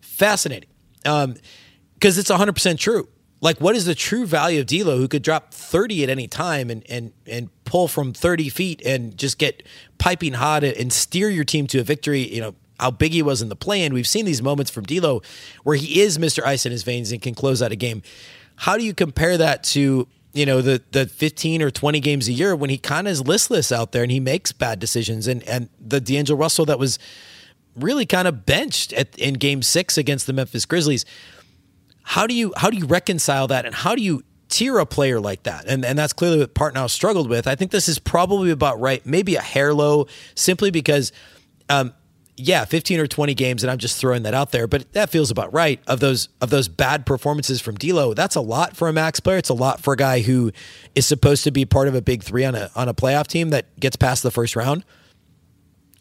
Fascinating, 0.00 0.68
because 1.02 1.24
um, 1.24 1.36
it's 2.02 2.30
100 2.30 2.52
percent 2.52 2.78
true. 2.78 3.08
Like, 3.42 3.58
what 3.58 3.74
is 3.74 3.86
the 3.86 3.94
true 3.94 4.26
value 4.26 4.60
of 4.60 4.66
D'Lo, 4.66 4.98
who 4.98 5.08
could 5.08 5.22
drop 5.22 5.54
30 5.54 6.04
at 6.04 6.10
any 6.10 6.28
time 6.28 6.70
and 6.70 6.84
and 6.90 7.12
and 7.26 7.48
pull 7.64 7.88
from 7.88 8.12
30 8.12 8.48
feet 8.50 8.82
and 8.84 9.16
just 9.16 9.38
get 9.38 9.62
piping 9.98 10.34
hot 10.34 10.62
and 10.62 10.92
steer 10.92 11.30
your 11.30 11.44
team 11.44 11.66
to 11.68 11.80
a 11.80 11.82
victory? 11.82 12.20
You 12.20 12.40
know, 12.42 12.54
how 12.80 12.90
big 12.90 13.12
he 13.12 13.22
was 13.22 13.42
in 13.42 13.48
the 13.48 13.56
play. 13.56 13.82
And 13.82 13.94
we've 13.94 14.06
seen 14.06 14.24
these 14.24 14.42
moments 14.42 14.70
from 14.70 14.84
D'Lo 14.84 15.22
where 15.62 15.76
he 15.76 16.00
is 16.00 16.18
Mr. 16.18 16.42
Ice 16.44 16.66
in 16.66 16.72
his 16.72 16.82
veins 16.82 17.12
and 17.12 17.22
can 17.22 17.34
close 17.34 17.62
out 17.62 17.72
a 17.72 17.76
game. 17.76 18.02
How 18.60 18.76
do 18.76 18.84
you 18.84 18.94
compare 18.94 19.36
that 19.38 19.64
to 19.64 20.06
you 20.32 20.46
know 20.46 20.60
the 20.62 20.82
the 20.92 21.06
15 21.06 21.62
or 21.62 21.70
20 21.70 22.00
games 22.00 22.28
a 22.28 22.32
year 22.32 22.54
when 22.54 22.70
he 22.70 22.78
kind 22.78 23.06
of 23.06 23.12
is 23.12 23.26
listless 23.26 23.72
out 23.72 23.92
there 23.92 24.02
and 24.02 24.12
he 24.12 24.20
makes 24.20 24.52
bad 24.52 24.78
decisions? 24.78 25.26
And 25.26 25.42
and 25.44 25.68
the 25.80 26.00
D'Angelo 26.00 26.38
Russell 26.38 26.66
that 26.66 26.78
was 26.78 26.98
really 27.76 28.04
kind 28.04 28.26
of 28.26 28.44
benched 28.44 28.92
at, 28.92 29.16
in 29.16 29.34
game 29.34 29.62
6 29.62 29.96
against 29.96 30.26
the 30.26 30.32
Memphis 30.32 30.66
Grizzlies 30.66 31.04
how 32.02 32.26
do 32.26 32.34
you 32.34 32.52
how 32.56 32.70
do 32.70 32.76
you 32.76 32.86
reconcile 32.86 33.46
that 33.46 33.66
and 33.66 33.72
how 33.72 33.94
do 33.94 34.02
you 34.02 34.22
tier 34.48 34.78
a 34.78 34.86
player 34.86 35.20
like 35.20 35.44
that? 35.44 35.66
And 35.66 35.84
and 35.84 35.96
that's 35.96 36.12
clearly 36.12 36.38
what 36.38 36.54
Partnow 36.54 36.90
struggled 36.90 37.28
with. 37.28 37.46
I 37.46 37.54
think 37.54 37.70
this 37.70 37.88
is 37.88 38.00
probably 38.00 38.50
about 38.50 38.80
right 38.80 39.04
maybe 39.06 39.36
a 39.36 39.40
hair 39.40 39.72
low 39.72 40.08
simply 40.34 40.72
because 40.72 41.12
um, 41.68 41.92
yeah, 42.40 42.64
15 42.64 43.00
or 43.00 43.06
20 43.06 43.34
games, 43.34 43.62
and 43.62 43.70
I'm 43.70 43.78
just 43.78 43.98
throwing 43.98 44.22
that 44.24 44.34
out 44.34 44.52
there, 44.52 44.66
but 44.66 44.92
that 44.92 45.10
feels 45.10 45.30
about 45.30 45.52
right. 45.52 45.80
Of 45.86 46.00
those 46.00 46.28
of 46.40 46.50
those 46.50 46.68
bad 46.68 47.06
performances 47.06 47.60
from 47.60 47.76
D'Lo, 47.76 48.14
that's 48.14 48.36
a 48.36 48.40
lot 48.40 48.76
for 48.76 48.88
a 48.88 48.92
max 48.92 49.20
player. 49.20 49.38
It's 49.38 49.48
a 49.48 49.54
lot 49.54 49.80
for 49.80 49.92
a 49.92 49.96
guy 49.96 50.20
who 50.20 50.52
is 50.94 51.06
supposed 51.06 51.44
to 51.44 51.50
be 51.50 51.64
part 51.64 51.88
of 51.88 51.94
a 51.94 52.02
big 52.02 52.22
three 52.22 52.44
on 52.44 52.54
a 52.54 52.70
on 52.74 52.88
a 52.88 52.94
playoff 52.94 53.26
team 53.26 53.50
that 53.50 53.78
gets 53.78 53.96
past 53.96 54.22
the 54.22 54.30
first 54.30 54.56
round. 54.56 54.84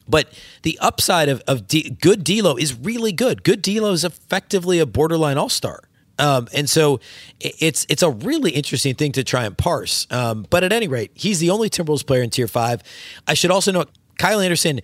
But 0.08 0.34
the 0.64 0.80
upside 0.82 1.30
of, 1.30 1.44
of 1.48 1.68
D, 1.68 1.98
good 2.02 2.24
D'Lo 2.24 2.56
is 2.56 2.78
really 2.78 3.12
good. 3.12 3.44
Good 3.44 3.62
D'Lo 3.62 3.92
is 3.92 4.04
effectively 4.04 4.80
a 4.80 4.86
borderline 4.88 5.38
all 5.38 5.50
star. 5.50 5.82
Um, 6.18 6.50
and 6.54 6.70
so 6.70 7.00
it's 7.40 7.86
it's 7.90 8.04
a 8.04 8.10
really 8.10 8.52
interesting 8.52 8.94
thing 8.94 9.14
to 9.14 9.24
try 9.24 9.46
and 9.46 9.58
parse. 9.58 10.06
Um, 10.12 10.46
but 10.50 10.64
at 10.64 10.74
any 10.74 10.88
rate, 10.88 11.12
he's 11.14 11.40
the 11.40 11.50
only 11.50 11.70
Timberwolves 11.70 12.06
player 12.06 12.22
in 12.22 12.30
Tier 12.30 12.48
Five. 12.48 12.84
I 13.26 13.34
should 13.34 13.52
also 13.52 13.72
note 13.72 13.90
Kyle 14.20 14.40
Anderson 14.40 14.82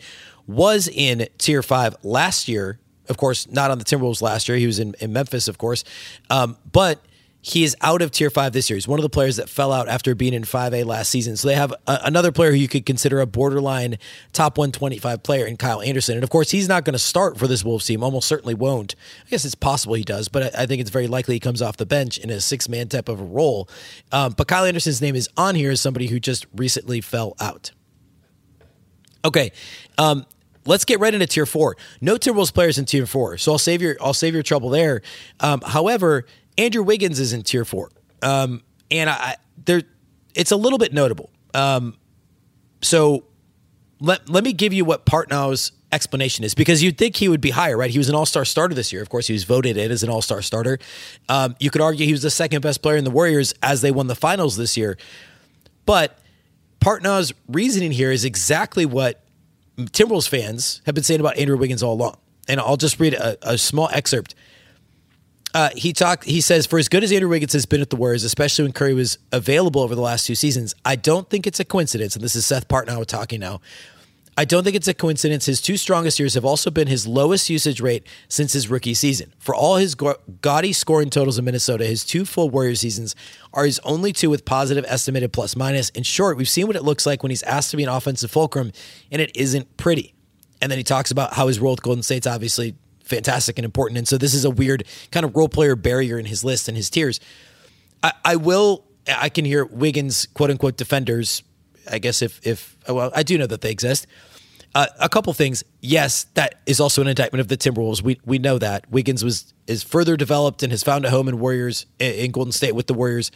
was 0.48 0.88
in 0.88 1.27
Tier 1.38 1.62
5 1.62 1.98
last 2.04 2.48
year. 2.48 2.80
Of 3.08 3.18
course, 3.18 3.48
not 3.51 3.70
on 3.70 3.77
the 3.77 3.86
Timberwolves 3.86 4.22
last 4.22 4.50
year. 4.50 4.58
He 4.58 4.65
was 4.65 4.80
in, 4.80 4.96
in 5.00 5.13
Memphis, 5.13 5.48
of 5.48 5.60
course. 5.60 5.84
Um, 6.32 6.58
but 6.72 7.06
he 7.42 7.63
is 7.63 7.75
out 7.82 8.01
of 8.01 8.10
Tier 8.10 8.32
5 8.32 8.54
this 8.54 8.72
year. 8.72 8.75
He's 8.75 8.88
one 8.88 8.98
of 8.98 9.04
the 9.04 9.10
players 9.10 9.36
that 9.36 9.48
fell 9.48 9.72
out 9.72 9.88
after 9.88 10.15
being 10.15 10.34
in 10.34 10.42
5A 10.42 10.84
last 10.84 11.12
season. 11.12 11.38
So 11.38 11.48
they 11.48 11.54
have 11.54 11.72
a, 11.86 12.00
another 12.04 12.32
player 12.32 12.50
who 12.50 12.58
you 12.58 12.68
could 12.68 12.88
consider 12.88 13.20
a 13.20 13.27
borderline 13.27 14.00
top 14.34 14.58
125 14.58 15.22
player 15.22 15.46
in 15.46 15.56
Kyle 15.56 15.80
Anderson. 15.80 16.15
And 16.15 16.24
of 16.24 16.32
course, 16.32 16.50
he's 16.50 16.68
not 16.68 16.86
going 16.86 16.94
to 16.94 17.00
start 17.00 17.38
for 17.38 17.46
this 17.46 17.63
Wolves 17.63 17.86
team. 17.86 18.04
Almost 18.04 18.27
certainly 18.27 18.56
won't. 18.56 18.96
I 19.27 19.30
guess 19.30 19.46
it's 19.46 19.54
possible 19.54 19.94
he 19.94 20.04
does, 20.04 20.27
but 20.27 20.56
I, 20.56 20.63
I 20.63 20.65
think 20.65 20.82
it's 20.82 20.89
very 20.89 21.06
likely 21.06 21.36
he 21.36 21.39
comes 21.39 21.62
off 21.62 21.77
the 21.77 21.86
bench 21.86 22.18
in 22.18 22.32
a 22.32 22.42
six 22.42 22.68
man 22.68 22.88
type 22.88 23.10
of 23.10 23.20
a 23.20 23.24
role. 23.24 23.70
Um, 24.12 24.34
but 24.36 24.48
Kyle 24.48 24.65
Anderson's 24.65 25.01
name 25.01 25.15
is 25.15 25.30
on 25.38 25.54
here 25.54 25.70
as 25.70 25.82
somebody 25.82 26.08
who 26.08 26.20
just 26.20 26.48
recently 26.56 27.00
fell 27.00 27.36
out. 27.39 27.72
Okay. 29.25 29.51
Um, 29.98 30.25
let's 30.65 30.86
get 30.86 31.00
right 31.00 31.13
into 31.13 31.27
tier 31.27 31.46
four. 31.46 31.75
No 32.00 32.15
Timberwolves 32.15 32.53
players 32.53 32.77
in 32.77 32.86
tier 32.86 33.05
four, 33.05 33.38
so 33.38 33.51
I'll 33.51 33.58
save 33.58 33.82
your 33.82 33.98
I'll 34.00 34.13
save 34.13 34.34
your 34.34 34.44
trouble 34.44 34.70
there. 34.70 35.01
Um, 35.39 35.62
however, 35.62 36.25
Andrew 36.58 36.84
Wiggins 36.84 37.20
is 37.20 37.34
in 37.34 37.41
tier 37.41 37.65
four, 37.65 37.89
um, 38.22 38.62
and 38.89 39.10
I 39.10 39.36
there 39.65 39.82
it's 40.34 40.51
a 40.51 40.55
little 40.58 40.79
bit 40.79 40.94
notable. 40.94 41.29
Um, 41.53 41.98
so 42.82 43.25
let 44.00 44.29
let 44.29 44.44
me 44.44 44.53
give 44.53 44.74
you 44.74 44.86
what 44.86 45.05
Partnow's 45.05 45.72
explanation 45.91 46.44
is 46.44 46.53
because 46.53 46.84
you'd 46.84 46.98
think 46.98 47.15
he 47.15 47.29
would 47.29 47.41
be 47.41 47.51
higher, 47.51 47.77
right? 47.77 47.89
He 47.89 47.98
was 47.98 48.10
an 48.10 48.15
All 48.15 48.25
Star 48.25 48.46
starter 48.46 48.75
this 48.75 48.91
year. 48.91 49.01
Of 49.01 49.10
course, 49.10 49.27
he 49.27 49.34
was 49.34 49.44
voted 49.44 49.77
in 49.77 49.91
as 49.91 50.03
an 50.03 50.10
All 50.10 50.22
Star 50.22 50.41
starter. 50.41 50.77
Um, 51.29 51.55
you 51.60 51.70
could 51.70 51.82
argue 51.82 52.05
he 52.05 52.12
was 52.12 52.22
the 52.22 52.29
second 52.29 52.62
best 52.62 52.82
player 52.82 52.98
in 52.98 53.03
the 53.03 53.12
Warriors 53.12 53.53
as 53.63 53.82
they 53.82 53.91
won 53.91 54.08
the 54.08 54.15
finals 54.15 54.58
this 54.58 54.77
year, 54.77 54.98
but 55.86 56.20
Partnow's 56.86 57.34
reasoning 57.48 57.92
here 57.92 58.12
is 58.12 58.25
exactly 58.25 58.86
what 58.86 59.24
Timberwolves 59.75 60.30
fans 60.30 60.84
have 60.86 60.94
been 60.94 61.04
saying 61.04 61.20
about 61.20 61.36
Andrew 61.36 61.58
Wiggins 61.58 61.82
all 61.82 61.94
along. 61.96 62.18
And 62.48 62.60
I'll 62.60 62.77
just 62.77 63.00
read 63.00 63.15
a, 63.15 63.38
a 63.42 63.58
small 63.58 63.89
excerpt. 63.92 64.36
Uh, 65.56 65.70
he 65.75 65.94
talked. 65.94 66.25
He 66.25 66.42
says, 66.42 66.68
"For 66.68 66.77
as 66.77 66.88
good 66.88 67.04
as 67.04 67.12
Andrew 67.12 67.30
Wiggins 67.30 67.54
has 67.54 67.65
been 67.65 67.82
at 67.82 67.89
the 67.89 67.96
Warriors, 67.96 68.24
especially 68.24 68.65
when 68.65 68.72
Curry 68.72 68.94
was 68.94 69.18
available 69.32 69.82
over 69.82 69.96
the 69.96 70.01
last 70.01 70.27
two 70.27 70.36
seasons, 70.36 70.75
I 70.86 70.96
don't 70.96 71.27
think 71.27 71.48
it's 71.48 71.60
a 71.60 71.65
coincidence." 71.65 72.15
And 72.15 72.24
this 72.24 72.36
is 72.36 72.46
Seth 72.46 72.68
Partnow 72.68 73.04
talking 73.04 73.39
now. 73.39 73.62
I 74.38 74.44
don't 74.44 74.65
think 74.65 74.75
it's 74.75 74.88
a 74.89 74.94
coincidence. 74.94 75.46
His 75.46 75.62
two 75.62 75.77
strongest 75.77 76.20
years 76.20 76.34
have 76.34 76.44
also 76.44 76.70
been 76.70 76.88
his 76.88 77.08
lowest 77.08 77.50
usage 77.50 77.80
rate 77.80 78.06
since 78.27 78.51
his 78.51 78.70
rookie 78.70 78.94
season. 78.94 79.34
For 79.39 79.56
all 79.56 79.77
his 79.77 79.96
gaudy 79.96 80.74
scoring 80.74 81.10
totals 81.10 81.39
in 81.39 81.46
Minnesota, 81.46 81.86
his 81.86 82.04
two 82.04 82.25
full 82.25 82.50
Warrior 82.50 82.75
seasons 82.75 83.15
are 83.54 83.63
his 83.63 83.80
only 83.86 84.12
two 84.12 84.30
with 84.30 84.44
positive 84.44 84.84
estimated 84.89 85.32
plus 85.32 85.56
minus. 85.56 85.89
In 85.89 86.04
short, 86.04 86.36
we've 86.36 86.50
seen 86.50 86.68
what 86.68 86.75
it 86.75 86.84
looks 86.84 87.06
like 87.06 87.24
when 87.24 87.30
he's 87.30 87.44
asked 87.44 87.72
to 87.72 87.77
be 87.77 87.84
an 87.84 87.89
offensive 87.89 88.30
fulcrum, 88.30 88.74
and 89.10 89.22
it 89.22 89.32
isn't 89.36 89.77
pretty. 89.77 90.13
And 90.62 90.70
then 90.70 90.77
he 90.77 90.84
talks 90.84 91.12
about 91.12 91.34
how 91.34 91.48
his 91.48 91.60
role 91.60 91.72
with 91.72 91.82
Golden 91.82 92.04
State's 92.04 92.27
obviously 92.27 92.75
fantastic 93.06 93.58
and 93.58 93.63
important. 93.63 93.98
And 93.98 94.08
so 94.08 94.18
this 94.18 94.34
is 94.34 94.44
a 94.44 94.50
weird 94.50 94.84
kind 95.12 95.25
of 95.25 95.34
role 95.34 95.48
player 95.48 95.77
barrier 95.77 96.20
in 96.20 96.25
his 96.25 96.44
list 96.44 96.68
and 96.68 96.75
his 96.75 96.89
tiers. 96.89 97.22
I, 98.04 98.13
I 98.25 98.36
will, 98.36 98.84
I 99.08 99.30
can 99.30 99.46
hear 99.46 99.63
Wiggins, 99.63 100.25
quote 100.34 100.51
unquote, 100.51 100.75
defenders 100.75 101.44
I 101.92 102.00
guess 102.00 102.22
if 102.22 102.39
if 102.46 102.77
well, 102.88 103.12
I 103.15 103.24
do 103.24 103.38
know 103.38 103.48
that 103.48 103.62
they 103.62 103.72
exist. 103.72 104.08
Uh, 104.74 104.88
a 105.00 105.08
couple 105.08 105.32
things. 105.32 105.63
Yes, 105.80 106.25
that 106.34 106.60
is 106.65 106.82
also 106.82 107.01
an 107.01 107.08
indictment 107.08 107.39
of 107.39 107.48
the 107.48 107.56
Timberwolves. 107.56 108.01
We 108.01 108.20
we 108.25 108.39
know 108.39 108.58
that 108.60 108.89
Wiggins 108.92 109.24
was 109.24 109.54
is 109.68 109.84
further 109.84 110.18
developed 110.18 110.63
and 110.63 110.72
has 110.72 110.84
found 110.84 111.06
a 111.06 111.10
home 111.10 111.30
in 111.30 111.39
Warriors 111.39 111.86
in 111.98 112.32
Golden 112.32 112.51
State 112.51 112.75
with 112.75 112.88
the 112.88 112.94
Warriors, 112.94 113.32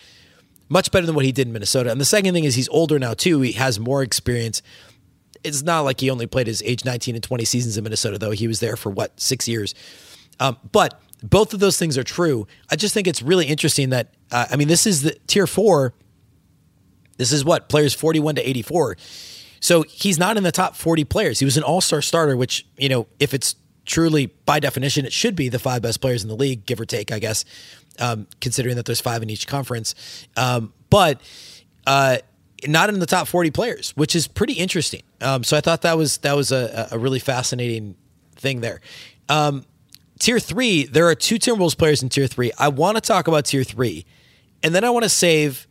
much 0.68 0.92
better 0.92 1.06
than 1.06 1.16
what 1.16 1.24
he 1.24 1.32
did 1.32 1.48
in 1.48 1.54
Minnesota. 1.54 1.92
And 1.92 2.02
the 2.02 2.06
second 2.06 2.34
thing 2.34 2.44
is 2.44 2.56
he's 2.56 2.70
older 2.70 3.00
now 3.00 3.14
too. 3.14 3.40
He 3.40 3.54
has 3.54 3.80
more 3.80 4.04
experience. 4.04 4.62
It's 5.42 5.64
not 5.64 5.82
like 5.82 6.02
he 6.02 6.10
only 6.10 6.28
played 6.28 6.48
his 6.48 6.62
age 6.64 6.84
19 6.84 7.16
and 7.16 7.24
20 7.24 7.46
seasons 7.46 7.78
in 7.78 7.86
Minnesota 7.86 8.18
though. 8.18 8.32
He 8.32 8.48
was 8.48 8.60
there 8.60 8.76
for 8.76 8.90
what 8.90 9.18
six 9.18 9.48
years. 9.48 9.74
Um, 10.42 10.58
but 10.74 11.02
both 11.24 11.54
of 11.54 11.62
those 11.62 11.78
things 11.78 11.98
are 11.98 12.04
true. 12.04 12.48
I 12.70 12.76
just 12.76 12.94
think 12.94 13.08
it's 13.08 13.22
really 13.22 13.46
interesting 13.46 13.92
that 13.92 14.14
uh, 14.32 14.48
I 14.52 14.58
mean 14.58 14.68
this 14.68 14.86
is 14.86 15.04
the 15.04 15.12
tier 15.28 15.48
four 15.48 15.94
this 17.20 17.34
is 17.34 17.44
what 17.44 17.68
players 17.68 17.94
41 17.94 18.36
to 18.36 18.50
84. 18.50 18.98
So 19.60 19.84
he's 19.84 20.18
not 20.18 20.38
in 20.38 20.44
the 20.44 20.54
top 20.54 20.76
40 20.76 21.04
players. 21.04 21.38
He 21.38 21.46
was 21.46 21.58
an 21.58 21.64
all 21.64 21.82
star 21.82 22.02
starter, 22.02 22.38
which, 22.38 22.66
you 22.78 22.88
know, 22.88 23.08
if 23.20 23.34
it's 23.34 23.56
truly 23.86 24.28
by 24.46 24.60
definition, 24.60 25.06
it 25.06 25.12
should 25.12 25.36
be 25.36 25.50
the 25.50 25.60
five 25.60 25.82
best 25.82 26.00
players 26.00 26.24
in 26.24 26.30
the 26.30 26.36
league, 26.36 26.66
give 26.66 26.80
or 26.80 26.86
take, 26.86 27.12
I 27.12 27.20
guess, 27.20 27.44
um, 28.00 28.26
considering 28.40 28.78
that 28.78 28.86
there's 28.86 29.02
five 29.02 29.22
in 29.22 29.30
each 29.30 29.48
conference. 29.48 29.96
Um, 30.38 30.72
but 30.90 31.20
uh, 31.86 32.20
not 32.66 32.88
in 32.88 33.00
the 33.00 33.06
top 33.06 33.28
40 33.28 33.52
players, 33.52 33.92
which 33.98 34.16
is 34.16 34.28
pretty 34.28 34.54
interesting. 34.54 35.02
Um, 35.20 35.44
so 35.44 35.58
I 35.58 35.62
thought 35.62 35.82
that 35.82 35.98
was 35.98 36.20
that 36.20 36.38
was 36.38 36.54
a, 36.54 36.88
a 36.92 36.98
really 36.98 37.20
fascinating 37.20 37.96
thing 38.36 38.62
there. 38.62 38.80
Um, 39.28 39.66
tier 40.20 40.40
three, 40.40 40.86
there 40.86 41.08
are 41.10 41.16
two 41.16 41.36
Timberwolves 41.36 41.78
players 41.78 42.02
in 42.02 42.08
tier 42.08 42.28
three. 42.28 42.54
I 42.58 42.70
want 42.70 42.96
to 42.96 43.02
talk 43.02 43.28
about 43.28 43.46
tier 43.46 43.66
three, 43.66 44.06
and 44.64 44.74
then 44.74 44.86
I 44.86 44.90
want 44.90 45.04
to 45.04 45.10
save 45.10 45.68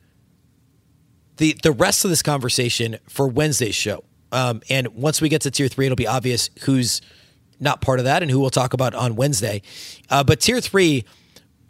the 1.38 1.56
the 1.62 1.72
rest 1.72 2.04
of 2.04 2.10
this 2.10 2.22
conversation 2.22 2.98
for 3.08 3.26
Wednesday's 3.26 3.74
show. 3.74 4.04
Um, 4.30 4.62
and 4.68 4.88
once 4.88 5.20
we 5.20 5.28
get 5.28 5.40
to 5.42 5.50
tier 5.50 5.68
three, 5.68 5.86
it'll 5.86 5.96
be 5.96 6.06
obvious 6.06 6.50
who's 6.62 7.00
not 7.58 7.80
part 7.80 7.98
of 7.98 8.04
that 8.04 8.22
and 8.22 8.30
who 8.30 8.38
we'll 8.38 8.50
talk 8.50 8.74
about 8.74 8.94
on 8.94 9.16
Wednesday. 9.16 9.62
Uh, 10.10 10.22
but 10.22 10.40
tier 10.40 10.60
three, 10.60 11.04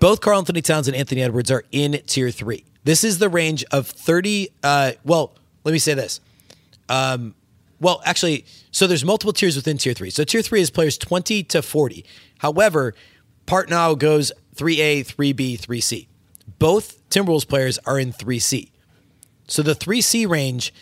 both 0.00 0.20
Karl-Anthony 0.20 0.60
Towns 0.60 0.88
and 0.88 0.96
Anthony 0.96 1.22
Edwards 1.22 1.50
are 1.50 1.64
in 1.70 2.00
tier 2.06 2.30
three. 2.30 2.64
This 2.84 3.04
is 3.04 3.18
the 3.18 3.28
range 3.28 3.64
of 3.70 3.86
30. 3.86 4.50
Uh, 4.62 4.92
well, 5.04 5.34
let 5.64 5.72
me 5.72 5.78
say 5.78 5.94
this. 5.94 6.20
Um, 6.88 7.34
well, 7.80 8.02
actually, 8.04 8.44
so 8.70 8.86
there's 8.86 9.04
multiple 9.04 9.32
tiers 9.32 9.56
within 9.56 9.78
tier 9.78 9.94
three. 9.94 10.10
So 10.10 10.24
tier 10.24 10.42
three 10.42 10.60
is 10.60 10.70
players 10.70 10.98
20 10.98 11.44
to 11.44 11.62
40. 11.62 12.04
However, 12.38 12.94
Partnow 13.46 13.98
goes 13.98 14.32
3A, 14.56 15.06
3B, 15.06 15.60
3C. 15.60 16.06
Both 16.58 17.08
Timberwolves 17.08 17.48
players 17.48 17.78
are 17.86 17.98
in 17.98 18.12
3C. 18.12 18.70
So 19.48 19.62
the 19.62 19.74
3C 19.74 20.28
range 20.28 20.72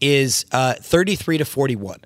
is 0.00 0.46
uh, 0.52 0.74
33 0.74 1.38
to 1.38 1.44
41. 1.44 2.00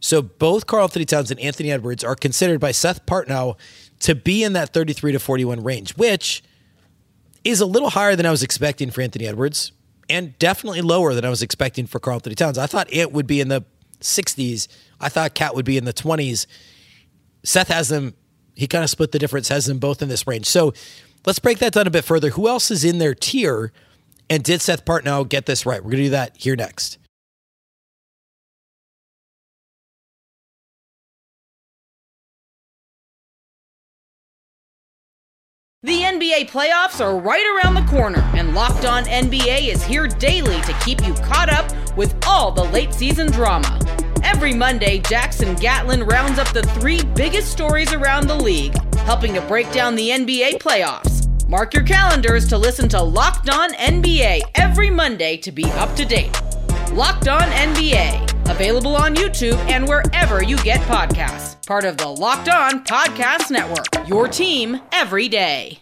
So 0.00 0.20
both 0.20 0.66
Karl-Anthony 0.66 1.06
Towns 1.06 1.30
and 1.30 1.40
Anthony 1.40 1.72
Edwards 1.72 2.04
are 2.04 2.14
considered 2.14 2.60
by 2.60 2.72
Seth 2.72 3.06
Partnow 3.06 3.56
to 4.00 4.14
be 4.14 4.44
in 4.44 4.52
that 4.52 4.74
33 4.74 5.12
to 5.12 5.18
41 5.18 5.64
range, 5.64 5.96
which 5.96 6.42
is 7.42 7.60
a 7.60 7.66
little 7.66 7.90
higher 7.90 8.14
than 8.14 8.26
I 8.26 8.30
was 8.30 8.42
expecting 8.42 8.90
for 8.90 9.00
Anthony 9.00 9.26
Edwards 9.26 9.72
and 10.10 10.38
definitely 10.38 10.82
lower 10.82 11.14
than 11.14 11.24
I 11.24 11.30
was 11.30 11.42
expecting 11.42 11.86
for 11.86 11.98
Karl-Anthony 11.98 12.34
Towns. 12.34 12.58
I 12.58 12.66
thought 12.66 12.86
it 12.92 13.12
would 13.12 13.26
be 13.26 13.40
in 13.40 13.48
the 13.48 13.64
60s. 14.00 14.68
I 15.00 15.08
thought 15.08 15.34
Cat 15.34 15.54
would 15.54 15.64
be 15.64 15.78
in 15.78 15.84
the 15.84 15.94
20s. 15.94 16.46
Seth 17.42 17.68
has 17.68 17.88
them, 17.88 18.14
he 18.54 18.66
kind 18.66 18.84
of 18.84 18.90
split 18.90 19.12
the 19.12 19.18
difference, 19.18 19.48
has 19.48 19.66
them 19.66 19.78
both 19.78 20.02
in 20.02 20.08
this 20.08 20.26
range. 20.26 20.46
So 20.46 20.74
let's 21.24 21.38
break 21.38 21.58
that 21.58 21.72
down 21.72 21.86
a 21.86 21.90
bit 21.90 22.04
further. 22.04 22.30
Who 22.30 22.48
else 22.48 22.70
is 22.70 22.84
in 22.84 22.98
their 22.98 23.14
tier 23.14 23.72
and 24.28 24.42
did 24.42 24.60
Seth 24.60 24.84
Partnow 24.84 25.28
get 25.28 25.46
this 25.46 25.66
right? 25.66 25.82
We're 25.82 25.90
going 25.90 26.02
to 26.02 26.04
do 26.04 26.10
that 26.10 26.36
here 26.36 26.56
next. 26.56 26.98
The 35.84 36.00
NBA 36.00 36.48
playoffs 36.48 37.04
are 37.04 37.18
right 37.18 37.44
around 37.62 37.74
the 37.74 37.84
corner, 37.90 38.20
and 38.34 38.54
Locked 38.54 38.86
On 38.86 39.04
NBA 39.04 39.68
is 39.68 39.84
here 39.84 40.08
daily 40.08 40.58
to 40.62 40.72
keep 40.82 41.06
you 41.06 41.12
caught 41.12 41.52
up 41.52 41.70
with 41.94 42.16
all 42.26 42.50
the 42.50 42.64
late 42.64 42.94
season 42.94 43.30
drama. 43.30 43.78
Every 44.22 44.54
Monday, 44.54 45.00
Jackson 45.00 45.54
Gatlin 45.56 46.04
rounds 46.04 46.38
up 46.38 46.50
the 46.54 46.62
three 46.62 47.04
biggest 47.04 47.52
stories 47.52 47.92
around 47.92 48.28
the 48.28 48.34
league, 48.34 48.74
helping 49.00 49.34
to 49.34 49.42
break 49.42 49.70
down 49.72 49.94
the 49.94 50.08
NBA 50.08 50.54
playoffs. 50.54 51.23
Mark 51.48 51.74
your 51.74 51.82
calendars 51.82 52.48
to 52.48 52.56
listen 52.56 52.88
to 52.88 53.02
Locked 53.02 53.50
On 53.50 53.70
NBA 53.74 54.40
every 54.54 54.88
Monday 54.88 55.36
to 55.36 55.52
be 55.52 55.64
up 55.72 55.94
to 55.96 56.06
date. 56.06 56.32
Locked 56.92 57.28
On 57.28 57.42
NBA, 57.42 58.50
available 58.50 58.96
on 58.96 59.14
YouTube 59.14 59.58
and 59.68 59.86
wherever 59.86 60.42
you 60.42 60.56
get 60.58 60.80
podcasts. 60.82 61.64
Part 61.66 61.84
of 61.84 61.98
the 61.98 62.08
Locked 62.08 62.48
On 62.48 62.82
Podcast 62.84 63.50
Network, 63.50 64.08
your 64.08 64.26
team 64.26 64.80
every 64.90 65.28
day. 65.28 65.80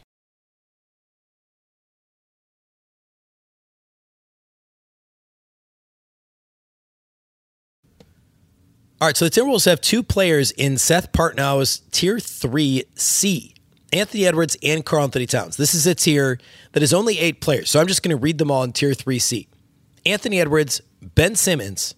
All 9.01 9.07
right, 9.07 9.17
so 9.17 9.27
the 9.27 9.31
Timberwolves 9.31 9.67
have 9.67 9.81
two 9.81 10.03
players 10.03 10.51
in 10.53 10.77
Seth 10.77 11.13
Partnow's 11.13 11.83
Tier 11.93 12.17
3C. 12.17 13.55
Anthony 13.93 14.27
Edwards, 14.27 14.57
and 14.63 14.85
Karl-Anthony 14.85 15.27
Towns. 15.27 15.57
This 15.57 15.75
is 15.75 15.87
a 15.87 15.95
tier 15.95 16.39
that 16.73 16.83
is 16.83 16.95
only 16.95 17.19
eight 17.19 17.41
players. 17.41 17.71
So 17.71 17.81
I'm 17.81 17.87
just 17.87 18.03
going 18.03 18.17
to 18.17 18.21
read 18.21 18.39
them 18.39 18.51
all 18.51 18.63
in 18.63 18.73
tier 18.73 18.91
3C. 18.93 19.47
Anthony 20.07 20.41
Edwards, 20.41 20.81
Ben 21.03 21.35
Simmons, 21.35 21.95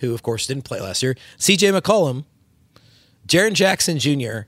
who 0.00 0.12
of 0.12 0.22
course 0.22 0.46
didn't 0.46 0.64
play 0.64 0.80
last 0.80 1.02
year, 1.02 1.14
CJ 1.38 1.78
McCollum, 1.78 2.24
Jaren 3.26 3.52
Jackson 3.52 3.98
Jr., 3.98 4.40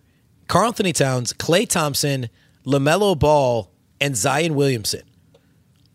Karl-Anthony 0.49 0.93
Towns, 0.93 1.33
Klay 1.33 1.69
Thompson, 1.69 2.29
LaMelo 2.67 3.19
Ball, 3.19 3.71
and 4.01 4.17
Zion 4.17 4.55
Williamson. 4.55 5.03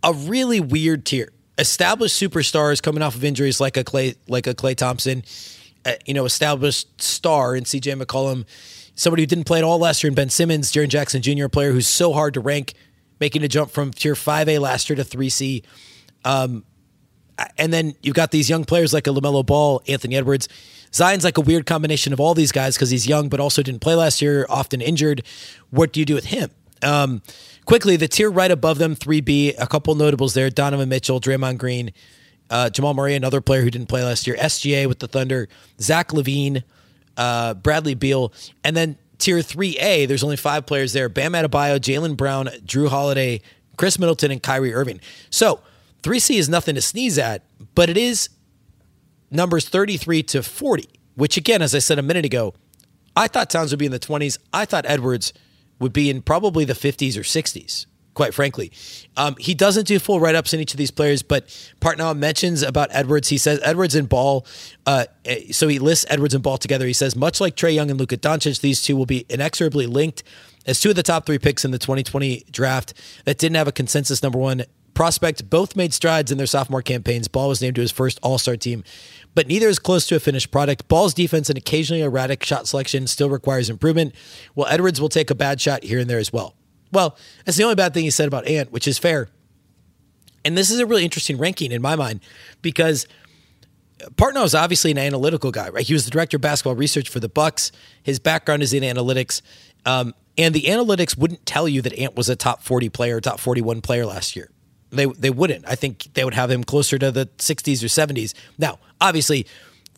A 0.04 0.13
really 0.13 0.60
weird 0.60 1.06
tier. 1.06 1.32
Established 1.58 2.19
superstars 2.21 2.82
coming 2.82 3.02
off 3.04 3.15
of 3.15 3.23
injuries 3.23 3.60
like 3.60 3.78
a 3.78 3.84
Clay 3.84 4.15
like 4.28 4.47
a 4.47 4.54
Klay 4.54 4.76
Thompson, 4.76 5.23
you 6.06 6.13
know, 6.13 6.26
established 6.26 7.02
star 7.02 7.56
in 7.56 7.63
CJ 7.63 8.02
McCollum 8.02 8.45
somebody 8.97 9.21
who 9.21 9.28
didn't 9.28 9.45
play 9.45 9.60
at 9.60 9.63
all 9.63 9.80
last 9.80 10.04
year 10.04 10.10
in 10.10 10.15
Ben 10.15 10.30
Simmons, 10.30 10.71
Jaren 10.71 10.89
Jackson 10.89 11.21
Jr., 11.21 11.45
a 11.45 11.50
player 11.50 11.71
who's 11.71 11.88
so 11.88 12.12
hard 12.12 12.34
to 12.34 12.41
rank, 12.41 12.73
making 13.19 13.43
a 13.43 13.47
jump 13.47 13.71
from 13.71 13.91
tier 13.91 14.15
5A 14.15 14.60
last 14.60 14.89
year 14.89 14.97
to 14.97 15.04
3C. 15.04 15.63
Um, 16.26 16.65
and 17.58 17.71
then 17.71 17.95
you've 18.02 18.15
got 18.15 18.32
these 18.32 18.50
young 18.50 18.65
players 18.65 18.93
like 18.93 19.08
a 19.08 19.12
LaMelo 19.12 19.45
Ball, 19.45 19.82
Anthony 19.88 20.15
Edwards. 20.15 20.50
Zion's 20.93 21.23
like 21.23 21.38
a 21.38 21.41
weird 21.41 21.67
combination 21.67 22.12
of 22.12 22.19
all 22.19 22.34
these 22.34 22.52
guys 22.52 22.76
because 22.76 22.89
he's 22.89 23.08
young 23.08 23.30
but 23.30 23.39
also 23.39 23.62
didn't 23.62 23.82
play 23.82 23.93
last 23.93 24.21
year, 24.21 24.47
often 24.50 24.82
injured. 24.82 25.23
What 25.69 25.93
do 25.93 26.00
you 26.00 26.06
do 26.06 26.15
with 26.15 26.26
him? 26.26 26.50
Um, 26.82 27.21
quickly, 27.65 27.97
the 27.97 28.08
tier 28.08 28.32
right 28.32 28.50
above 28.50 28.80
them, 28.80 28.95
3B, 28.95 29.56
a 29.60 29.67
couple 29.67 29.93
notables 29.93 30.34
there 30.34 30.50
Donovan 30.50 30.89
Mitchell, 30.89 31.19
Draymond 31.19 31.60
Green, 31.60 31.91
uh, 32.50 32.70
Jamal 32.70 32.94
Murray, 32.94 33.16
another 33.16 33.42
player 33.42 33.62
who 33.62 33.70
didn't 33.70 33.88
play 33.88 34.04
last 34.04 34.28
year, 34.28 34.36
SGA 34.38 34.88
with 34.88 35.00
the 35.00 35.08
Thunder, 35.08 35.48
Zach 35.80 36.10
LaVine, 36.10 36.64
uh, 37.18 37.54
Bradley 37.56 37.96
Beal, 37.96 38.32
and 38.64 38.76
then 38.76 38.98
tier 39.18 39.38
3A, 39.38 40.08
there's 40.08 40.24
only 40.24 40.38
five 40.38 40.66
players 40.66 40.94
there. 40.94 41.10
Bam 41.10 41.34
Adebayo, 41.34 41.80
Jaylen 41.80 42.16
Brown, 42.16 42.48
Jrue 42.66 42.90
Holiday, 42.90 43.42
Khris 43.78 44.00
Middleton, 44.00 44.32
and 44.32 44.42
Kyrie 44.42 44.74
Irving. 44.74 45.00
So 45.30 45.62
3C 46.04 46.36
is 46.36 46.50
nothing 46.50 46.76
to 46.76 46.82
sneeze 46.82 47.18
at, 47.18 47.44
but 47.76 47.90
it 47.90 47.98
is 47.98 48.30
numbers 49.32 49.68
33 49.68 50.24
to 50.24 50.44
40, 50.44 50.88
which 51.16 51.38
again, 51.38 51.62
as 51.62 51.76
I 51.76 51.80
said 51.80 52.00
a 52.00 52.04
minute 52.04 52.26
ago, 52.26 52.54
I 53.16 53.28
thought 53.28 53.50
Towns 53.50 53.72
would 53.72 53.80
be 53.80 53.88
in 53.88 53.92
the 53.92 54.00
20s. 54.00 54.38
I 54.54 54.66
thought 54.66 54.86
Edwards 54.88 55.34
would 55.80 55.94
be 55.94 56.10
in 56.10 56.22
probably 56.22 56.66
the 56.66 56.74
50s 56.74 57.18
or 57.18 57.22
60s, 57.22 57.86
quite 58.18 58.34
frankly. 58.34 58.72
Um, 59.16 59.36
he 59.40 59.54
doesn't 59.54 59.86
do 59.86 60.00
full 60.00 60.20
write 60.20 60.34
ups 60.34 60.52
in 60.52 60.60
each 60.60 60.74
of 60.74 60.78
these 60.80 60.90
players, 60.90 61.22
but 61.22 61.46
Partnow 61.80 62.18
mentions 62.18 62.64
about 62.64 62.90
Edwards. 62.92 63.30
He 63.30 63.38
says 63.38 63.60
Edwards 63.64 63.94
and 63.94 64.10
Ball, 64.10 64.44
uh, 64.88 65.06
eh, 65.24 65.52
so 65.52 65.68
he 65.68 65.78
lists 65.78 66.04
Edwards 66.10 66.34
and 66.34 66.42
Ball 66.42 66.58
together. 66.58 66.88
He 66.88 66.94
says, 66.94 67.16
much 67.16 67.40
like 67.40 67.56
Trae 67.56 67.76
Young 67.76 67.92
and 67.92 68.00
Luka 68.00 68.18
Doncic, 68.18 68.60
these 68.60 68.82
two 68.82 68.98
will 68.98 69.06
be 69.06 69.28
inexorably 69.30 69.86
linked 69.86 70.24
as 70.66 70.80
two 70.80 70.90
of 70.90 70.96
the 70.96 71.04
top 71.04 71.28
three 71.28 71.38
picks 71.38 71.64
in 71.64 71.70
the 71.70 71.78
2020 71.78 72.46
draft 72.50 72.96
that 73.26 73.38
didn't 73.38 73.56
have 73.56 73.68
a 73.68 73.72
consensus 73.72 74.24
number 74.24 74.40
one 74.40 74.64
prospect. 74.96 75.48
Both 75.48 75.76
made 75.76 75.94
strides 75.94 76.32
in 76.32 76.40
their 76.40 76.48
sophomore 76.48 76.82
campaigns. 76.82 77.28
Ball 77.28 77.50
was 77.50 77.62
named 77.62 77.76
to 77.76 77.82
his 77.82 77.92
first 77.92 78.20
All 78.24 78.40
Star 78.40 78.58
team, 78.58 78.84
but 79.36 79.46
neither 79.46 79.68
is 79.68 79.78
close 79.78 80.08
to 80.08 80.16
a 80.16 80.20
finished 80.20 80.50
product. 80.50 80.88
Ball's 80.88 81.14
defense 81.14 81.50
and 81.50 81.58
occasionally 81.58 82.02
erratic 82.02 82.44
shot 82.44 82.68
selection 82.68 83.06
still 83.06 83.30
requires 83.30 83.70
improvement, 83.70 84.16
while 84.56 84.68
Edwards 84.68 85.00
will 85.00 85.08
take 85.08 85.30
a 85.30 85.36
bad 85.36 85.62
shot 85.62 85.84
here 85.84 86.00
and 86.00 86.10
there 86.10 86.18
as 86.18 86.34
well. 86.34 86.57
Well, 86.91 87.17
that's 87.45 87.58
the 87.58 87.63
only 87.63 87.76
bad 87.76 87.93
thing 87.93 88.04
he 88.04 88.10
said 88.10 88.28
about 88.28 88.47
Ant, 88.47 88.71
which 88.71 88.88
is 88.88 88.97
fair. 88.97 89.30
And 90.45 90.58
this 90.58 90.69
is 90.69 90.80
a 90.80 90.86
really 90.86 91.04
interesting 91.04 91.38
ranking 91.38 91.71
in 91.71 91.82
my 91.82 91.95
mind 91.95 92.21
because 92.62 93.08
Partnow 94.15 94.45
is 94.45 94.56
obviously 94.56 94.91
an 94.91 94.97
analytical 94.97 95.52
guy, 95.52 95.69
right? 95.69 95.86
He 95.86 95.93
was 95.93 96.06
the 96.06 96.12
director 96.12 96.38
of 96.38 96.41
basketball 96.41 96.76
research 96.76 97.10
for 97.10 97.19
the 97.19 97.30
Bucks. 97.30 97.71
His 98.04 98.19
background 98.19 98.63
is 98.63 98.73
in 98.73 98.84
analytics. 98.84 99.41
Um, 99.86 100.13
and 100.38 100.54
the 100.54 100.63
analytics 100.63 101.17
wouldn't 101.17 101.45
tell 101.45 101.67
you 101.67 101.82
that 101.82 101.93
Ant 101.93 102.15
was 102.15 102.30
a 102.30 102.36
top 102.36 102.62
40 102.62 102.89
player, 102.89 103.19
top 103.19 103.39
41 103.39 103.82
player 103.82 104.06
last 104.06 104.36
year. 104.36 104.52
They 104.89 105.06
they 105.06 105.30
wouldn't. 105.30 105.67
I 105.67 105.76
think 105.76 106.13
they 106.13 106.23
would 106.23 106.34
have 106.34 106.50
him 106.50 106.63
closer 106.63 106.97
to 106.97 107.12
the 107.12 107.26
60s 107.38 107.84
or 107.84 107.88
70s. 107.88 108.34
Now, 108.58 108.80
obviously, 109.02 109.45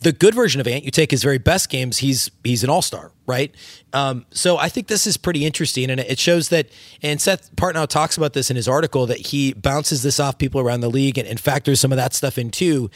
the 0.02 0.12
good 0.12 0.34
version 0.34 0.62
of 0.62 0.68
Ant, 0.68 0.86
you 0.86 0.92
take 0.92 1.12
his 1.12 1.24
very 1.24 1.38
best 1.38 1.70
games, 1.70 1.98
he's 1.98 2.32
he's 2.44 2.64
an 2.64 2.70
all 2.70 2.82
star, 2.82 3.12
right? 3.26 3.54
Um, 3.92 4.26
so 4.32 4.58
I 4.58 4.70
think 4.70 4.88
this 4.88 5.06
is 5.06 5.18
pretty 5.18 5.46
interesting, 5.46 5.90
and 5.90 6.00
it 6.00 6.20
shows 6.20 6.50
that. 6.50 6.70
And 7.02 7.20
Seth 7.20 7.54
Partnow 7.56 7.88
talks 7.88 8.18
about 8.18 8.34
this 8.34 8.50
in 8.50 8.56
his 8.56 8.68
article 8.68 9.06
that 9.08 9.28
he 9.28 9.54
bounces 9.54 10.04
this 10.04 10.20
off 10.20 10.38
people 10.38 10.62
around 10.62 10.82
the 10.82 10.90
league 10.90 11.18
and, 11.18 11.28
and 11.28 11.40
factors 11.40 11.80
some 11.80 11.92
of 11.92 11.98
that 11.98 12.14
stuff 12.14 12.38
in 12.38 12.52
too. 12.52 12.90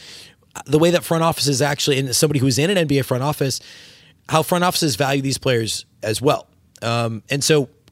the 0.66 0.78
way 0.78 0.90
that 0.90 1.04
front 1.04 1.24
offices 1.24 1.60
actually, 1.60 1.98
and 1.98 2.14
somebody 2.14 2.40
who's 2.40 2.58
in 2.58 2.70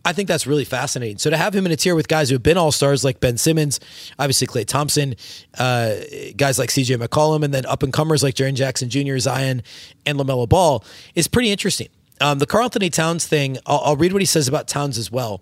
I 0.05 0.13
think 0.13 0.29
that's 0.29 0.47
really 0.47 0.65
fascinating. 0.65 1.19
So 1.19 1.31
to 1.31 1.37
have 1.37 1.55
him 1.55 1.65
in 1.67 1.73
a 1.73 1.77
tier 1.77 1.95
with 1.95 2.09
guys 2.09 2.29
who 2.29 2.35
have 2.35 2.43
been 2.43 2.59
all 2.59 2.73
stars 2.73 3.05
like 3.05 3.21
Ben 3.21 3.39
Simmons, 3.39 3.79
obviously 4.19 4.47
Klay 4.47 4.67
Thompson, 4.67 5.15
uh, 5.59 5.95
guys 6.37 6.59
like 6.59 6.71
CJ 6.71 7.01
McCollum, 7.05 7.45
and 7.45 7.55
then 7.55 7.65
up 7.67 7.83
and 7.83 7.93
comers 7.93 8.23
like 8.23 8.35
Jaren 8.35 8.55
Jackson 8.55 8.91
Jr., 8.91 9.19
Zion, 9.19 9.63
and 10.05 10.19
LaMelo 10.19 10.49
Ball 10.49 10.85
is 11.15 11.29
pretty 11.29 11.51
interesting. 11.51 11.89
Um, 12.21 12.39
the 12.39 12.47
Karl-Anthony 12.47 12.91
Towns 12.91 13.27
thing, 13.27 13.59
I'll, 13.67 13.81
I'll 13.85 13.97
read 13.97 14.13
what 14.13 14.23
he 14.23 14.27
says 14.27 14.49
about 14.49 14.69
Towns 14.69 14.99
as 14.99 15.11
well. 15.11 15.41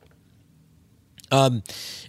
Um, 1.31 1.63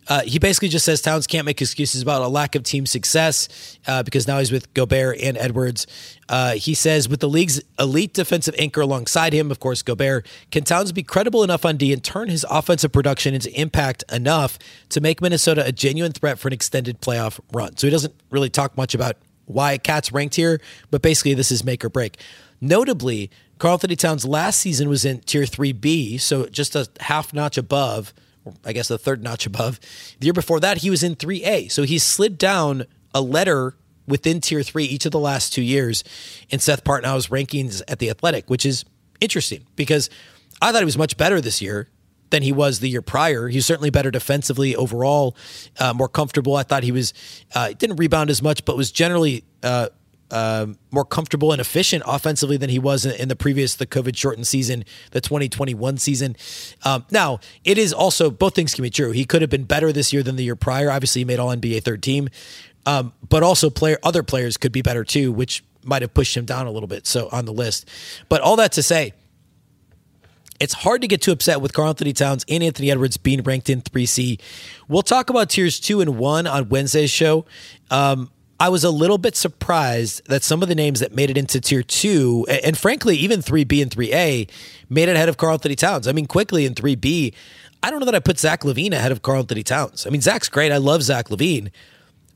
uh, 0.07 0.21
he 0.21 0.39
basically 0.39 0.67
just 0.67 0.84
says 0.84 1.01
Towns 1.01 1.27
can't 1.27 1.45
make 1.45 1.62
excuses 1.62 2.01
about 2.01 2.21
a 2.21 2.27
lack 2.27 2.55
of 2.55 2.63
team 2.63 2.86
success 2.86 3.77
uh, 3.88 4.03
because 4.03 4.27
now 4.27 4.39
he's 4.39 4.51
with 4.51 4.73
Gobert 4.73 5.19
and 5.21 5.38
Edwards. 5.38 5.86
Uh, 6.27 6.53
he 6.53 6.73
says 6.73 7.07
with 7.07 7.19
the 7.19 7.29
league's 7.29 7.62
elite 7.79 8.13
defensive 8.13 8.55
anchor 8.57 8.81
alongside 8.81 9.34
him, 9.34 9.51
of 9.51 9.60
course, 9.60 9.81
Gobert, 9.81 10.25
can 10.49 10.63
Towns 10.63 10.91
be 10.91 11.03
credible 11.03 11.43
enough 11.43 11.65
on 11.65 11.77
D 11.77 11.93
and 11.93 12.03
turn 12.03 12.29
his 12.29 12.45
offensive 12.49 12.91
production 12.91 13.34
into 13.34 13.51
impact 13.60 14.03
enough 14.12 14.57
to 14.89 15.01
make 15.01 15.21
Minnesota 15.21 15.65
a 15.65 15.71
genuine 15.71 16.12
threat 16.12 16.39
for 16.39 16.47
an 16.47 16.53
extended 16.53 16.99
playoff 17.01 17.39
run? 17.53 17.77
So 17.77 17.88
he 17.88 17.91
doesn't 17.91 18.15
really 18.31 18.49
talk 18.49 18.75
much 18.75 18.95
about 18.95 19.17
why 19.45 19.77
Cat's 19.77 20.12
ranked 20.12 20.36
here, 20.36 20.60
but 20.89 21.01
basically 21.01 21.34
this 21.34 21.51
is 21.51 21.63
make 21.63 21.86
or 21.86 21.89
break. 21.89 22.17
Notably, 22.60 23.29
Karl-Anthony 23.60 23.95
Towns 23.95 24.25
last 24.25 24.60
season 24.60 24.89
was 24.89 25.05
in 25.05 25.19
tier 25.19 25.43
3B, 25.43 26.19
so 26.19 26.47
just 26.47 26.75
a 26.75 26.89
half 26.99 27.34
notch 27.34 27.57
above 27.57 28.13
I 28.65 28.73
guess 28.73 28.88
the 28.88 28.97
third 28.97 29.23
notch 29.23 29.45
above. 29.45 29.80
The 30.19 30.25
year 30.25 30.34
before 30.34 30.60
that, 30.60 30.80
he 30.80 30.89
was 30.89 31.04
in 31.04 31.15
3A. 31.15 31.71
So 31.71 31.84
he 31.84 31.99
slid 31.99 32.38
down 32.38 32.86
a 33.13 33.21
letter 33.21 33.75
within 34.08 34.41
tier 34.41 34.63
three 34.63 34.86
each 34.86 35.06
of 35.06 35.12
the 35.12 35.19
last 35.19 35.54
two 35.54 35.62
years 35.62 36.04
in 36.49 36.60
Seth 36.60 36.84
Partnow's 36.84 37.27
rankings 37.27 37.82
at 37.88 37.99
the 37.99 38.10
Athletic, 38.10 38.49
which 38.49 38.65
is 38.65 38.84
interesting 39.19 39.65
because 39.75 40.10
I 40.62 40.71
thought 40.71 40.80
he 40.82 40.86
was 40.86 40.97
much 40.97 41.17
better 41.17 41.39
this 41.39 41.62
year 41.62 41.88
than 42.32 42.43
he 42.43 42.51
was 42.51 42.80
the 42.80 42.89
year 42.89 43.01
prior. 43.01 43.47
He 43.47 43.58
was 43.58 43.65
certainly 43.65 43.89
better 43.89 44.10
defensively 44.10 44.75
overall, 44.75 45.36
uh, 45.80 45.93
more 45.93 46.08
comfortable. 46.08 46.56
I 46.56 46.63
thought 46.63 46.84
he 46.84 46.91
was 46.91 47.13
uh, 47.54 47.73
didn't 47.73 47.97
rebound 47.97 48.30
as 48.30 48.41
much, 48.41 48.65
but 48.65 48.75
was 48.75 48.91
generally 48.91 49.43
uh, 49.63 49.89
um, 50.32 50.78
more 50.91 51.06
comfortable 51.06 51.52
and 51.52 51.60
efficient 51.60 52.04
offensively 52.08 52.58
than 52.58 52.70
he 52.70 52.80
was 52.80 53.06
in, 53.06 53.28
the 53.28 53.36
previous, 53.36 53.76
the 53.76 53.86
COVID 53.86 54.15
shortened 54.15 54.48
season, 54.48 54.86
the 55.12 55.22
2021 55.22 55.98
season. 55.98 56.36
Um, 56.84 57.06
now, 57.12 57.39
it 57.63 57.78
is 57.78 57.94
also, 57.94 58.32
both 58.32 58.56
things 58.56 58.74
can 58.74 58.84
be 58.84 58.89
true. 58.89 59.12
He 59.12 59.26
could 59.26 59.41
have 59.41 59.50
been 59.50 59.65
better 59.65 59.91
this 59.91 60.13
year 60.13 60.24
than 60.24 60.38
the 60.38 60.44
year 60.44 60.56
prior. 60.56 60.89
Obviously, 60.89 61.22
he 61.22 61.26
made 61.26 61.39
All 61.39 61.50
NBA 61.50 61.84
third 61.84 62.02
team, 62.02 62.30
um, 62.86 63.13
but 63.28 63.44
also 63.44 63.70
player 63.70 63.98
other 64.04 64.24
players 64.24 64.58
could 64.58 64.72
be 64.72 64.82
better 64.82 65.04
too, 65.04 65.32
which 65.32 65.63
might 65.84 66.02
have 66.02 66.13
pushed 66.13 66.36
him 66.36 66.46
down 66.46 66.67
a 66.67 66.72
little 66.72 66.88
bit. 66.88 67.06
So 67.06 67.28
on 67.32 67.46
the 67.46 67.54
list, 67.54 67.89
but 68.30 68.41
all 68.41 68.56
that 68.58 68.72
to 68.74 68.84
say, 68.84 69.13
it's 70.60 70.74
hard 70.74 71.02
to 71.02 71.08
get 71.08 71.24
too 71.24 71.32
upset 71.32 71.60
with 71.60 71.74
Karl-Anthony 71.74 72.13
Towns 72.13 72.46
and 72.48 72.63
Anthony 72.63 72.91
Edwards 72.91 73.17
being 73.17 73.41
ranked 73.41 73.67
in 73.67 73.82
3C. 73.82 74.39
We'll 74.88 75.02
talk 75.02 75.32
about 75.32 75.50
tiers 75.50 75.80
two 75.80 76.02
and 76.02 76.20
one 76.20 76.46
on 76.46 76.70
Wednesday's 76.70 77.10
show. 77.10 77.46
Um, 77.89 78.30
I 78.62 78.69
was 78.69 78.84
a 78.84 78.91
little 78.91 79.17
bit 79.17 79.36
surprised 79.36 80.21
that 80.28 80.43
some 80.43 80.62
of 80.62 80.69
the 80.69 80.76
names 80.76 81.00
that 81.00 81.15
made 81.15 81.32
it 81.32 81.38
into 81.38 81.60
tier 81.60 81.82
two, 81.82 82.45
and 82.47 82.78
frankly, 82.78 83.17
even 83.17 83.41
3B 83.41 83.82
and 83.82 83.89
3A, 83.89 84.47
made 84.88 85.10
it 85.10 85.15
ahead 85.15 85.30
of 85.30 85.38
Karl-Anthony 85.38 85.76
Towns. 85.76 86.08
I 86.08 86.12
mean, 86.12 86.28
quickly 86.28 86.67
in 86.67 86.76
3B, 86.76 87.34
I 87.82 87.89
don't 87.89 88.00
know 88.00 88.06
that 88.06 88.13
I 88.13 88.19
put 88.19 88.38
Zach 88.38 88.62
LaVine 88.62 88.91
ahead 88.91 89.12
of 89.12 89.24
Karl-Anthony 89.24 89.63
Towns. 89.63 90.06
I 90.06 90.12
mean, 90.12 90.21
Zach's 90.21 90.47
great. 90.47 90.71
I 90.71 90.78
love 90.78 91.02
Zach 91.02 91.30
LaVine, 91.30 91.71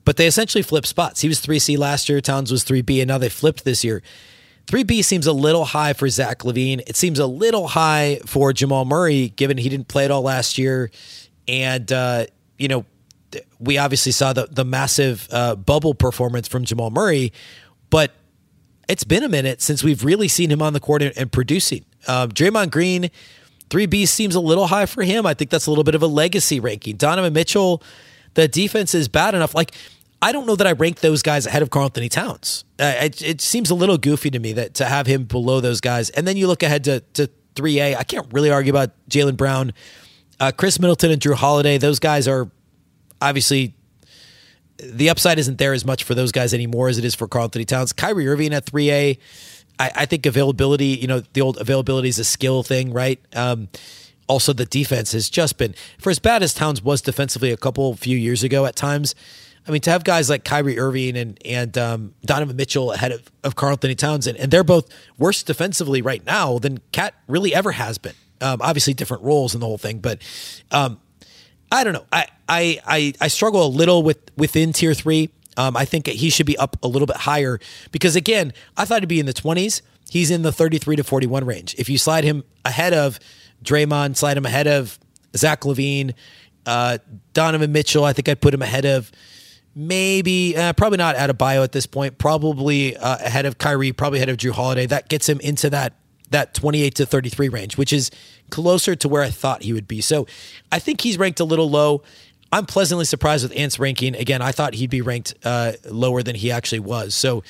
but 0.04 0.16
they 0.16 0.26
essentially 0.26 0.62
flipped 0.62 0.88
spots. 0.88 1.20
He 1.20 1.28
was 1.28 1.40
3C 1.40 1.78
last 1.78 2.08
year, 2.08 2.20
Towns 2.20 2.50
was 2.50 2.64
3B, 2.64 3.00
and 3.00 3.06
now 3.06 3.18
they 3.18 3.28
flipped 3.28 3.64
this 3.64 3.84
year. 3.84 4.02
3B 4.66 5.04
seems 5.04 5.28
a 5.28 5.32
little 5.32 5.64
high 5.64 5.92
for 5.92 6.08
Zach 6.08 6.40
LaVine. 6.40 6.82
It 6.88 6.96
seems 6.96 7.20
a 7.20 7.26
little 7.26 7.68
high 7.68 8.18
for 8.26 8.52
Jamal 8.52 8.84
Murray, 8.84 9.28
given 9.28 9.58
he 9.58 9.68
didn't 9.68 9.86
play 9.86 10.04
at 10.04 10.10
all 10.10 10.22
last 10.22 10.58
year. 10.58 10.90
And, 11.46 11.92
uh, 11.92 12.26
you 12.58 12.66
know, 12.66 12.84
we 13.58 13.78
obviously 13.78 14.12
saw 14.12 14.32
the 14.32 14.48
the 14.50 14.64
massive 14.64 15.28
uh, 15.30 15.56
bubble 15.56 15.94
performance 15.94 16.48
from 16.48 16.64
Jamal 16.64 16.90
Murray, 16.90 17.32
but 17.90 18.12
it's 18.88 19.04
been 19.04 19.22
a 19.22 19.28
minute 19.28 19.60
since 19.60 19.82
we've 19.82 20.04
really 20.04 20.28
seen 20.28 20.50
him 20.50 20.62
on 20.62 20.72
the 20.72 20.80
court 20.80 21.02
and, 21.02 21.16
and 21.16 21.32
producing. 21.32 21.84
Uh, 22.06 22.28
Draymond 22.28 22.70
Green, 22.70 23.10
three 23.70 23.86
B 23.86 24.06
seems 24.06 24.34
a 24.34 24.40
little 24.40 24.68
high 24.68 24.86
for 24.86 25.02
him. 25.02 25.26
I 25.26 25.34
think 25.34 25.50
that's 25.50 25.66
a 25.66 25.70
little 25.70 25.84
bit 25.84 25.94
of 25.94 26.02
a 26.02 26.06
legacy 26.06 26.60
ranking. 26.60 26.96
Donovan 26.96 27.32
Mitchell, 27.32 27.82
the 28.34 28.46
defense 28.48 28.94
is 28.94 29.08
bad 29.08 29.34
enough. 29.34 29.54
Like 29.54 29.72
I 30.22 30.32
don't 30.32 30.46
know 30.46 30.56
that 30.56 30.66
I 30.66 30.72
rank 30.72 31.00
those 31.00 31.22
guys 31.22 31.46
ahead 31.46 31.62
of 31.62 31.70
Karl-Anthony 31.70 32.08
Towns. 32.08 32.64
Uh, 32.78 32.94
it, 33.00 33.22
it, 33.22 33.40
seems 33.40 33.70
a 33.70 33.74
little 33.74 33.98
goofy 33.98 34.30
to 34.30 34.38
me 34.38 34.52
that 34.54 34.74
to 34.74 34.86
have 34.86 35.06
him 35.06 35.24
below 35.24 35.60
those 35.60 35.80
guys. 35.80 36.10
And 36.10 36.26
then 36.26 36.36
you 36.36 36.46
look 36.46 36.62
ahead 36.62 36.84
to 36.84 37.00
to 37.14 37.28
three 37.54 37.80
A. 37.80 37.96
I 37.96 38.04
can't 38.04 38.26
really 38.32 38.50
argue 38.50 38.72
about 38.72 38.90
Jaylen 39.10 39.36
Brown. 39.36 39.72
Uh, 40.38 40.52
Khris 40.52 40.78
Middleton 40.78 41.10
and 41.10 41.20
Jrue 41.20 41.34
Holiday, 41.34 41.78
those 41.78 41.98
guys 41.98 42.28
are 42.28 42.50
obviously 43.20 43.74
the 44.78 45.08
upside 45.10 45.38
isn't 45.38 45.58
there 45.58 45.72
as 45.72 45.84
much 45.84 46.04
for 46.04 46.14
those 46.14 46.32
guys 46.32 46.52
anymore 46.52 46.88
as 46.88 46.98
it 46.98 47.04
is 47.04 47.14
for 47.14 47.26
Karl-Anthony 47.26 47.64
Towns. 47.64 47.92
Kyrie 47.92 48.28
Irving 48.28 48.52
at 48.52 48.66
3A, 48.66 49.18
I, 49.78 49.90
I, 49.94 50.06
think 50.06 50.26
availability, 50.26 50.86
you 50.86 51.06
know, 51.06 51.20
the 51.32 51.40
old 51.40 51.56
availability 51.58 52.08
is 52.08 52.18
a 52.18 52.24
skill 52.24 52.62
thing, 52.62 52.92
right? 52.92 53.18
Um, 53.34 53.68
also, 54.28 54.52
the 54.52 54.66
defense 54.66 55.12
has 55.12 55.30
just 55.30 55.56
been, 55.56 55.74
for 55.98 56.10
as 56.10 56.18
bad 56.18 56.42
as 56.42 56.52
Towns 56.52 56.82
was 56.82 57.00
defensively 57.00 57.52
a 57.52 57.56
couple 57.56 57.94
few 57.96 58.18
years 58.18 58.42
ago 58.42 58.66
at 58.66 58.76
times, 58.76 59.14
I 59.68 59.72
mean, 59.72 59.80
to 59.82 59.90
have 59.90 60.04
guys 60.04 60.30
like 60.30 60.44
Kyrie 60.44 60.78
Irving 60.78 61.16
and 61.16 61.38
and 61.44 61.76
um, 61.76 62.14
Donovan 62.24 62.54
Mitchell 62.56 62.92
ahead 62.92 63.10
of, 63.10 63.30
of 63.42 63.56
Karl-Anthony 63.56 63.96
Towns, 63.96 64.26
and, 64.26 64.38
and 64.38 64.50
they're 64.50 64.64
both 64.64 64.88
worse 65.18 65.42
defensively 65.42 66.02
right 66.02 66.24
now 66.24 66.58
than 66.58 66.78
Cat 66.92 67.14
really 67.26 67.54
ever 67.54 67.72
has 67.72 67.98
been. 67.98 68.14
Um, 68.40 68.60
obviously, 68.62 68.94
different 68.94 69.24
roles 69.24 69.54
in 69.54 69.60
the 69.60 69.66
whole 69.66 69.78
thing, 69.78 69.98
but 69.98 70.20
um, 70.70 71.00
I 71.70 71.84
don't 71.84 71.92
know. 71.92 72.06
I 72.12 72.26
I 72.48 72.80
I, 72.86 73.12
I 73.20 73.28
struggle 73.28 73.66
a 73.66 73.68
little 73.68 74.02
with 74.02 74.18
within 74.36 74.72
tier 74.72 74.94
three. 74.94 75.30
Um, 75.56 75.76
I 75.76 75.84
think 75.84 76.06
he 76.06 76.28
should 76.28 76.46
be 76.46 76.56
up 76.58 76.76
a 76.82 76.88
little 76.88 77.06
bit 77.06 77.16
higher 77.16 77.58
because 77.90 78.14
again, 78.14 78.52
I 78.76 78.84
thought 78.84 79.00
he'd 79.00 79.08
be 79.08 79.20
in 79.20 79.26
the 79.26 79.32
twenties. 79.32 79.82
He's 80.08 80.30
in 80.30 80.42
the 80.42 80.52
thirty-three 80.52 80.96
to 80.96 81.04
forty-one 81.04 81.44
range. 81.44 81.74
If 81.78 81.88
you 81.88 81.98
slide 81.98 82.24
him 82.24 82.44
ahead 82.64 82.92
of 82.92 83.18
Draymond, 83.64 84.16
slide 84.16 84.36
him 84.36 84.46
ahead 84.46 84.66
of 84.66 84.98
Zach 85.34 85.62
LaVine, 85.62 86.14
uh, 86.66 86.98
Donovan 87.32 87.72
Mitchell, 87.72 88.04
I 88.04 88.12
think 88.12 88.28
I'd 88.28 88.40
put 88.40 88.54
him 88.54 88.62
ahead 88.62 88.84
of 88.84 89.10
maybe 89.74 90.56
uh, 90.56 90.72
probably 90.74 90.98
not 90.98 91.16
Adebayo 91.16 91.64
at 91.64 91.72
this 91.72 91.86
point. 91.86 92.18
Probably 92.18 92.96
uh, 92.96 93.16
ahead 93.16 93.46
of 93.46 93.58
Kyrie, 93.58 93.92
probably 93.92 94.18
ahead 94.18 94.28
of 94.28 94.36
Jrue 94.36 94.52
Holiday. 94.52 94.86
That 94.86 95.08
gets 95.08 95.28
him 95.28 95.40
into 95.40 95.70
that 95.70 95.94
that 96.30 96.54
28 96.54 96.94
to 96.96 97.06
33 97.06 97.48
range, 97.48 97.76
which 97.76 97.92
is 97.92 98.10
closer 98.50 98.94
to 98.96 99.08
where 99.08 99.22
I 99.22 99.30
thought 99.30 99.62
he 99.62 99.72
would 99.72 99.88
be. 99.88 100.00
So 100.00 100.26
I 100.70 100.78
think 100.78 101.00
he's 101.00 101.18
ranked 101.18 101.40
a 101.40 101.44
little 101.44 101.70
low. 101.70 102.02
I'm 102.52 102.66
pleasantly 102.66 103.04
surprised 103.04 103.42
with 103.42 103.56
Ant's 103.56 103.78
ranking. 103.78 104.14
Again, 104.14 104.40
I 104.40 104.52
thought 104.52 104.74
he'd 104.74 104.90
be 104.90 105.02
ranked 105.02 105.34
uh, 105.44 105.72
lower 105.90 106.22
than 106.22 106.36
he 106.36 106.50
actually 106.50 106.80
was. 106.80 107.14
So 107.14 107.42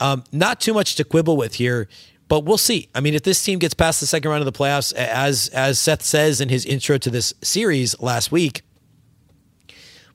um, 0.00 0.24
not 0.32 0.60
too 0.60 0.74
much 0.74 0.96
to 0.96 1.04
quibble 1.04 1.36
with 1.36 1.54
here. 1.54 1.88
But 2.26 2.46
we'll 2.46 2.58
see. 2.58 2.88
I 2.94 3.00
mean, 3.00 3.14
if 3.14 3.22
this 3.22 3.42
team 3.44 3.58
gets 3.58 3.74
past 3.74 4.00
the 4.00 4.06
second 4.06 4.30
round 4.30 4.40
of 4.40 4.52
the 4.52 4.58
playoffs, 4.58 4.94
as 4.94 5.48
as 5.48 5.78
Seth 5.78 6.02
says 6.02 6.40
in 6.40 6.48
his 6.48 6.64
intro 6.64 6.96
to 6.96 7.10
this 7.10 7.34
series 7.42 8.00
last 8.00 8.32
week, 8.32 8.62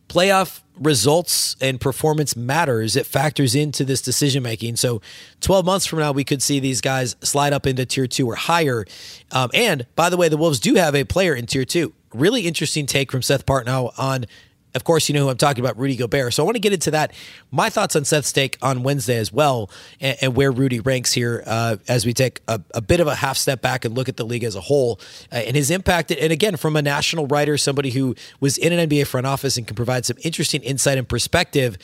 playoff 0.10 0.62
results 0.80 1.56
and 1.62 1.80
performance 1.80 2.36
matters. 2.36 2.96
It 2.96 3.06
factors 3.06 3.56
into 3.56 3.86
this 3.86 4.02
decision 4.02 4.44
making. 4.44 4.76
So, 4.78 5.02
12 5.42 5.66
months 5.66 5.86
from 5.86 6.00
now, 6.00 6.12
we 6.12 6.24
could 6.24 6.42
see 6.42 6.60
these 6.60 6.82
guys 6.82 7.16
slide 7.22 7.54
up 7.54 7.66
into 7.66 7.86
tier 7.86 8.08
two 8.08 8.28
or 8.30 8.36
higher. 8.36 8.86
Um, 9.32 9.50
and 9.54 9.86
by 9.96 10.10
the 10.10 10.18
way, 10.18 10.28
the 10.28 10.38
Wolves 10.38 10.60
do 10.60 10.76
have 10.76 10.96
a 10.96 11.04
player 11.04 11.34
in 11.36 11.46
tier 11.46 11.66
two. 11.66 11.94
Really 12.14 12.42
interesting 12.42 12.86
take 12.86 13.12
from 13.12 13.22
Seth 13.22 13.46
Partnow 13.46 13.94
on 13.98 14.26
of 14.76 14.84
course, 14.84 15.10
you 15.10 15.14
know 15.14 15.24
who 15.24 15.30
I'm 15.30 15.38
talking 15.38 15.64
about, 15.64 15.78
Rudy 15.78 15.96
Gobert. 15.96 16.34
So 16.34 16.44
I 16.44 16.46
want 16.46 16.56
to 16.56 16.62
get 16.62 16.74
into 16.74 16.92
that. 16.92 17.14
My 17.52 17.70
thoughts 17.70 17.96
on 17.96 18.06
Seth's 18.06 18.32
take 18.32 18.58
on 18.62 18.84
Wednesday 18.84 19.18
as 19.18 19.34
well, 19.34 19.70
and, 20.00 20.18
and 20.22 20.36
where 20.36 20.52
Rudy 20.52 20.80
ranks 20.80 21.12
here 21.12 21.44
uh, 21.46 21.78
as 21.88 22.06
we 22.06 22.14
take 22.14 22.42
a, 22.48 22.62
a, 22.76 22.82
bit 22.82 23.00
of 23.00 23.08
a 23.08 23.16
half 23.16 23.38
step 23.38 23.62
back 23.62 23.84
and 23.86 23.96
look 23.96 24.10
at 24.10 24.18
the 24.18 24.26
league 24.26 24.44
as 24.44 24.56
a 24.56 24.62
whole 24.62 25.00
uh, 25.32 25.36
and 25.36 25.56
his 25.56 25.72
impact. 25.72 26.12
And 26.12 26.32
again, 26.32 26.56
from 26.58 26.76
a 26.76 26.82
national 26.82 27.28
writer, 27.28 27.58
somebody 27.58 27.90
who 27.90 28.16
was 28.40 28.58
in 28.58 28.72
an 28.72 28.90
NBA 28.90 29.08
front 29.08 29.26
office 29.26 29.58
and 29.58 29.66
can 29.66 29.76
provide 29.76 30.06
some 30.06 30.18
interesting 30.24 30.62
insight 30.62 30.98
and 30.98 31.08
perspective 31.08 31.78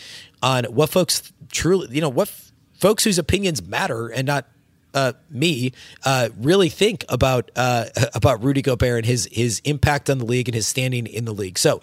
on 0.44 0.66
what 0.66 0.90
folks 0.90 1.34
truly, 1.52 1.88
you 1.90 2.02
know, 2.02 2.10
what 2.10 2.28
f- 2.28 2.52
folks 2.76 3.04
whose 3.04 3.18
opinions 3.18 3.64
matter 3.64 4.10
and 4.10 4.28
not 4.28 4.46
uh, 4.94 5.14
me 5.30 5.74
uh, 6.06 6.30
really 6.38 6.70
think 6.70 7.04
about 7.10 7.52
uh, 7.56 7.86
about 8.16 8.44
Rudy 8.44 8.62
Gobert 8.62 9.00
and 9.00 9.06
his 9.06 9.28
his 9.32 9.62
impact 9.66 10.10
on 10.10 10.18
the 10.18 10.26
league 10.26 10.48
and 10.48 10.56
his 10.56 10.68
standing 10.68 11.06
in 11.06 11.26
the 11.26 11.34
league. 11.34 11.60
So 11.60 11.82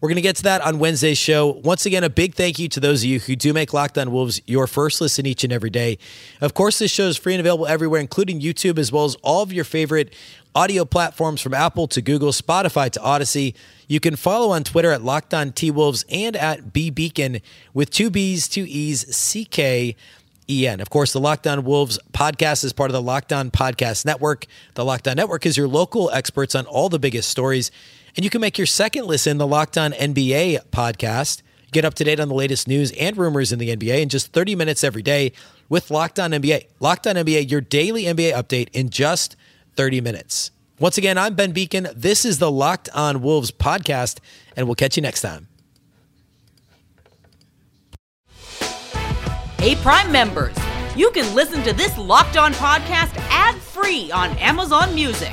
we're 0.00 0.08
going 0.08 0.16
to 0.16 0.22
get 0.22 0.36
to 0.36 0.42
that 0.44 0.62
on 0.62 0.78
Wednesday's 0.78 1.18
show. 1.18 1.60
Once 1.62 1.84
again, 1.84 2.04
a 2.04 2.10
big 2.10 2.34
thank 2.34 2.58
you 2.58 2.68
to 2.70 2.80
those 2.80 3.02
of 3.02 3.06
you 3.10 3.20
who 3.20 3.36
do 3.36 3.52
make 3.52 3.74
Locked 3.74 3.98
On 3.98 4.10
Wolves 4.10 4.40
your 4.46 4.66
first 4.66 5.00
listen 5.00 5.26
each 5.26 5.44
and 5.44 5.52
every 5.52 5.68
day. 5.68 5.98
Of 6.40 6.54
course, 6.54 6.78
this 6.78 6.90
show 6.90 7.04
is 7.04 7.18
free 7.18 7.34
and 7.34 7.40
available 7.40 7.66
everywhere, 7.66 8.00
including 8.00 8.40
YouTube, 8.40 8.78
as 8.78 8.90
well 8.90 9.04
as 9.04 9.14
all 9.16 9.42
of 9.42 9.52
your 9.52 9.64
favorite 9.64 10.14
audio 10.54 10.86
platforms 10.86 11.42
from 11.42 11.52
Apple 11.52 11.86
to 11.88 12.00
Google, 12.00 12.32
Spotify 12.32 12.90
to 12.90 13.00
Audacy. 13.00 13.54
You 13.88 14.00
can 14.00 14.16
follow 14.16 14.52
on 14.52 14.64
Twitter 14.64 14.90
at 14.90 15.02
Locked 15.02 15.34
On 15.34 15.52
T 15.52 15.70
Wolves 15.70 16.04
and 16.08 16.34
at 16.34 16.72
B 16.72 16.90
Beecken 16.90 17.42
with 17.74 17.90
two 17.90 18.08
B's, 18.08 18.48
two 18.48 18.64
E's, 18.66 19.14
C 19.14 19.44
K. 19.44 19.96
EN. 20.48 20.80
Of 20.80 20.90
course, 20.90 21.12
the 21.12 21.20
Locked 21.20 21.46
On 21.46 21.62
Wolves 21.62 21.96
podcast 22.12 22.64
is 22.64 22.72
part 22.72 22.90
of 22.90 22.92
the 22.92 23.00
Locked 23.00 23.32
On 23.32 23.52
Podcast 23.52 24.04
Network. 24.04 24.46
The 24.74 24.84
Locked 24.84 25.06
On 25.06 25.14
Network 25.14 25.46
is 25.46 25.56
your 25.56 25.68
local 25.68 26.10
experts 26.10 26.56
on 26.56 26.66
all 26.66 26.88
the 26.88 26.98
biggest 26.98 27.30
stories. 27.30 27.70
And 28.16 28.24
you 28.24 28.30
can 28.30 28.40
make 28.40 28.58
your 28.58 28.66
second 28.66 29.06
listen 29.06 29.38
the 29.38 29.46
Locked 29.46 29.78
On 29.78 29.92
NBA 29.92 30.70
podcast. 30.70 31.42
Get 31.72 31.84
up 31.84 31.94
to 31.94 32.04
date 32.04 32.18
on 32.18 32.28
the 32.28 32.34
latest 32.34 32.66
news 32.66 32.90
and 32.92 33.16
rumors 33.16 33.52
in 33.52 33.58
the 33.58 33.74
NBA 33.74 34.02
in 34.02 34.08
just 34.08 34.32
30 34.32 34.56
minutes 34.56 34.82
every 34.82 35.02
day 35.02 35.32
with 35.68 35.90
Locked 35.90 36.18
On 36.18 36.30
NBA. 36.32 36.66
Locked 36.80 37.06
On 37.06 37.14
NBA, 37.14 37.50
your 37.50 37.60
daily 37.60 38.04
NBA 38.04 38.32
update 38.32 38.68
in 38.72 38.90
just 38.90 39.36
30 39.76 40.00
minutes. 40.00 40.50
Once 40.80 40.98
again, 40.98 41.18
I'm 41.18 41.34
Ben 41.34 41.52
Beecken. 41.52 41.92
This 41.94 42.24
is 42.24 42.38
the 42.38 42.50
Locked 42.50 42.88
On 42.94 43.22
Wolves 43.22 43.50
podcast, 43.50 44.18
and 44.56 44.66
we'll 44.66 44.74
catch 44.74 44.96
you 44.96 45.02
next 45.02 45.20
time. 45.20 45.46
Hey, 49.58 49.76
Prime 49.76 50.10
members, 50.10 50.56
you 50.96 51.10
can 51.10 51.34
listen 51.34 51.62
to 51.64 51.74
this 51.74 51.96
Locked 51.98 52.38
On 52.38 52.52
podcast 52.54 53.14
ad 53.30 53.56
free 53.56 54.10
on 54.10 54.30
Amazon 54.38 54.94
Music. 54.94 55.32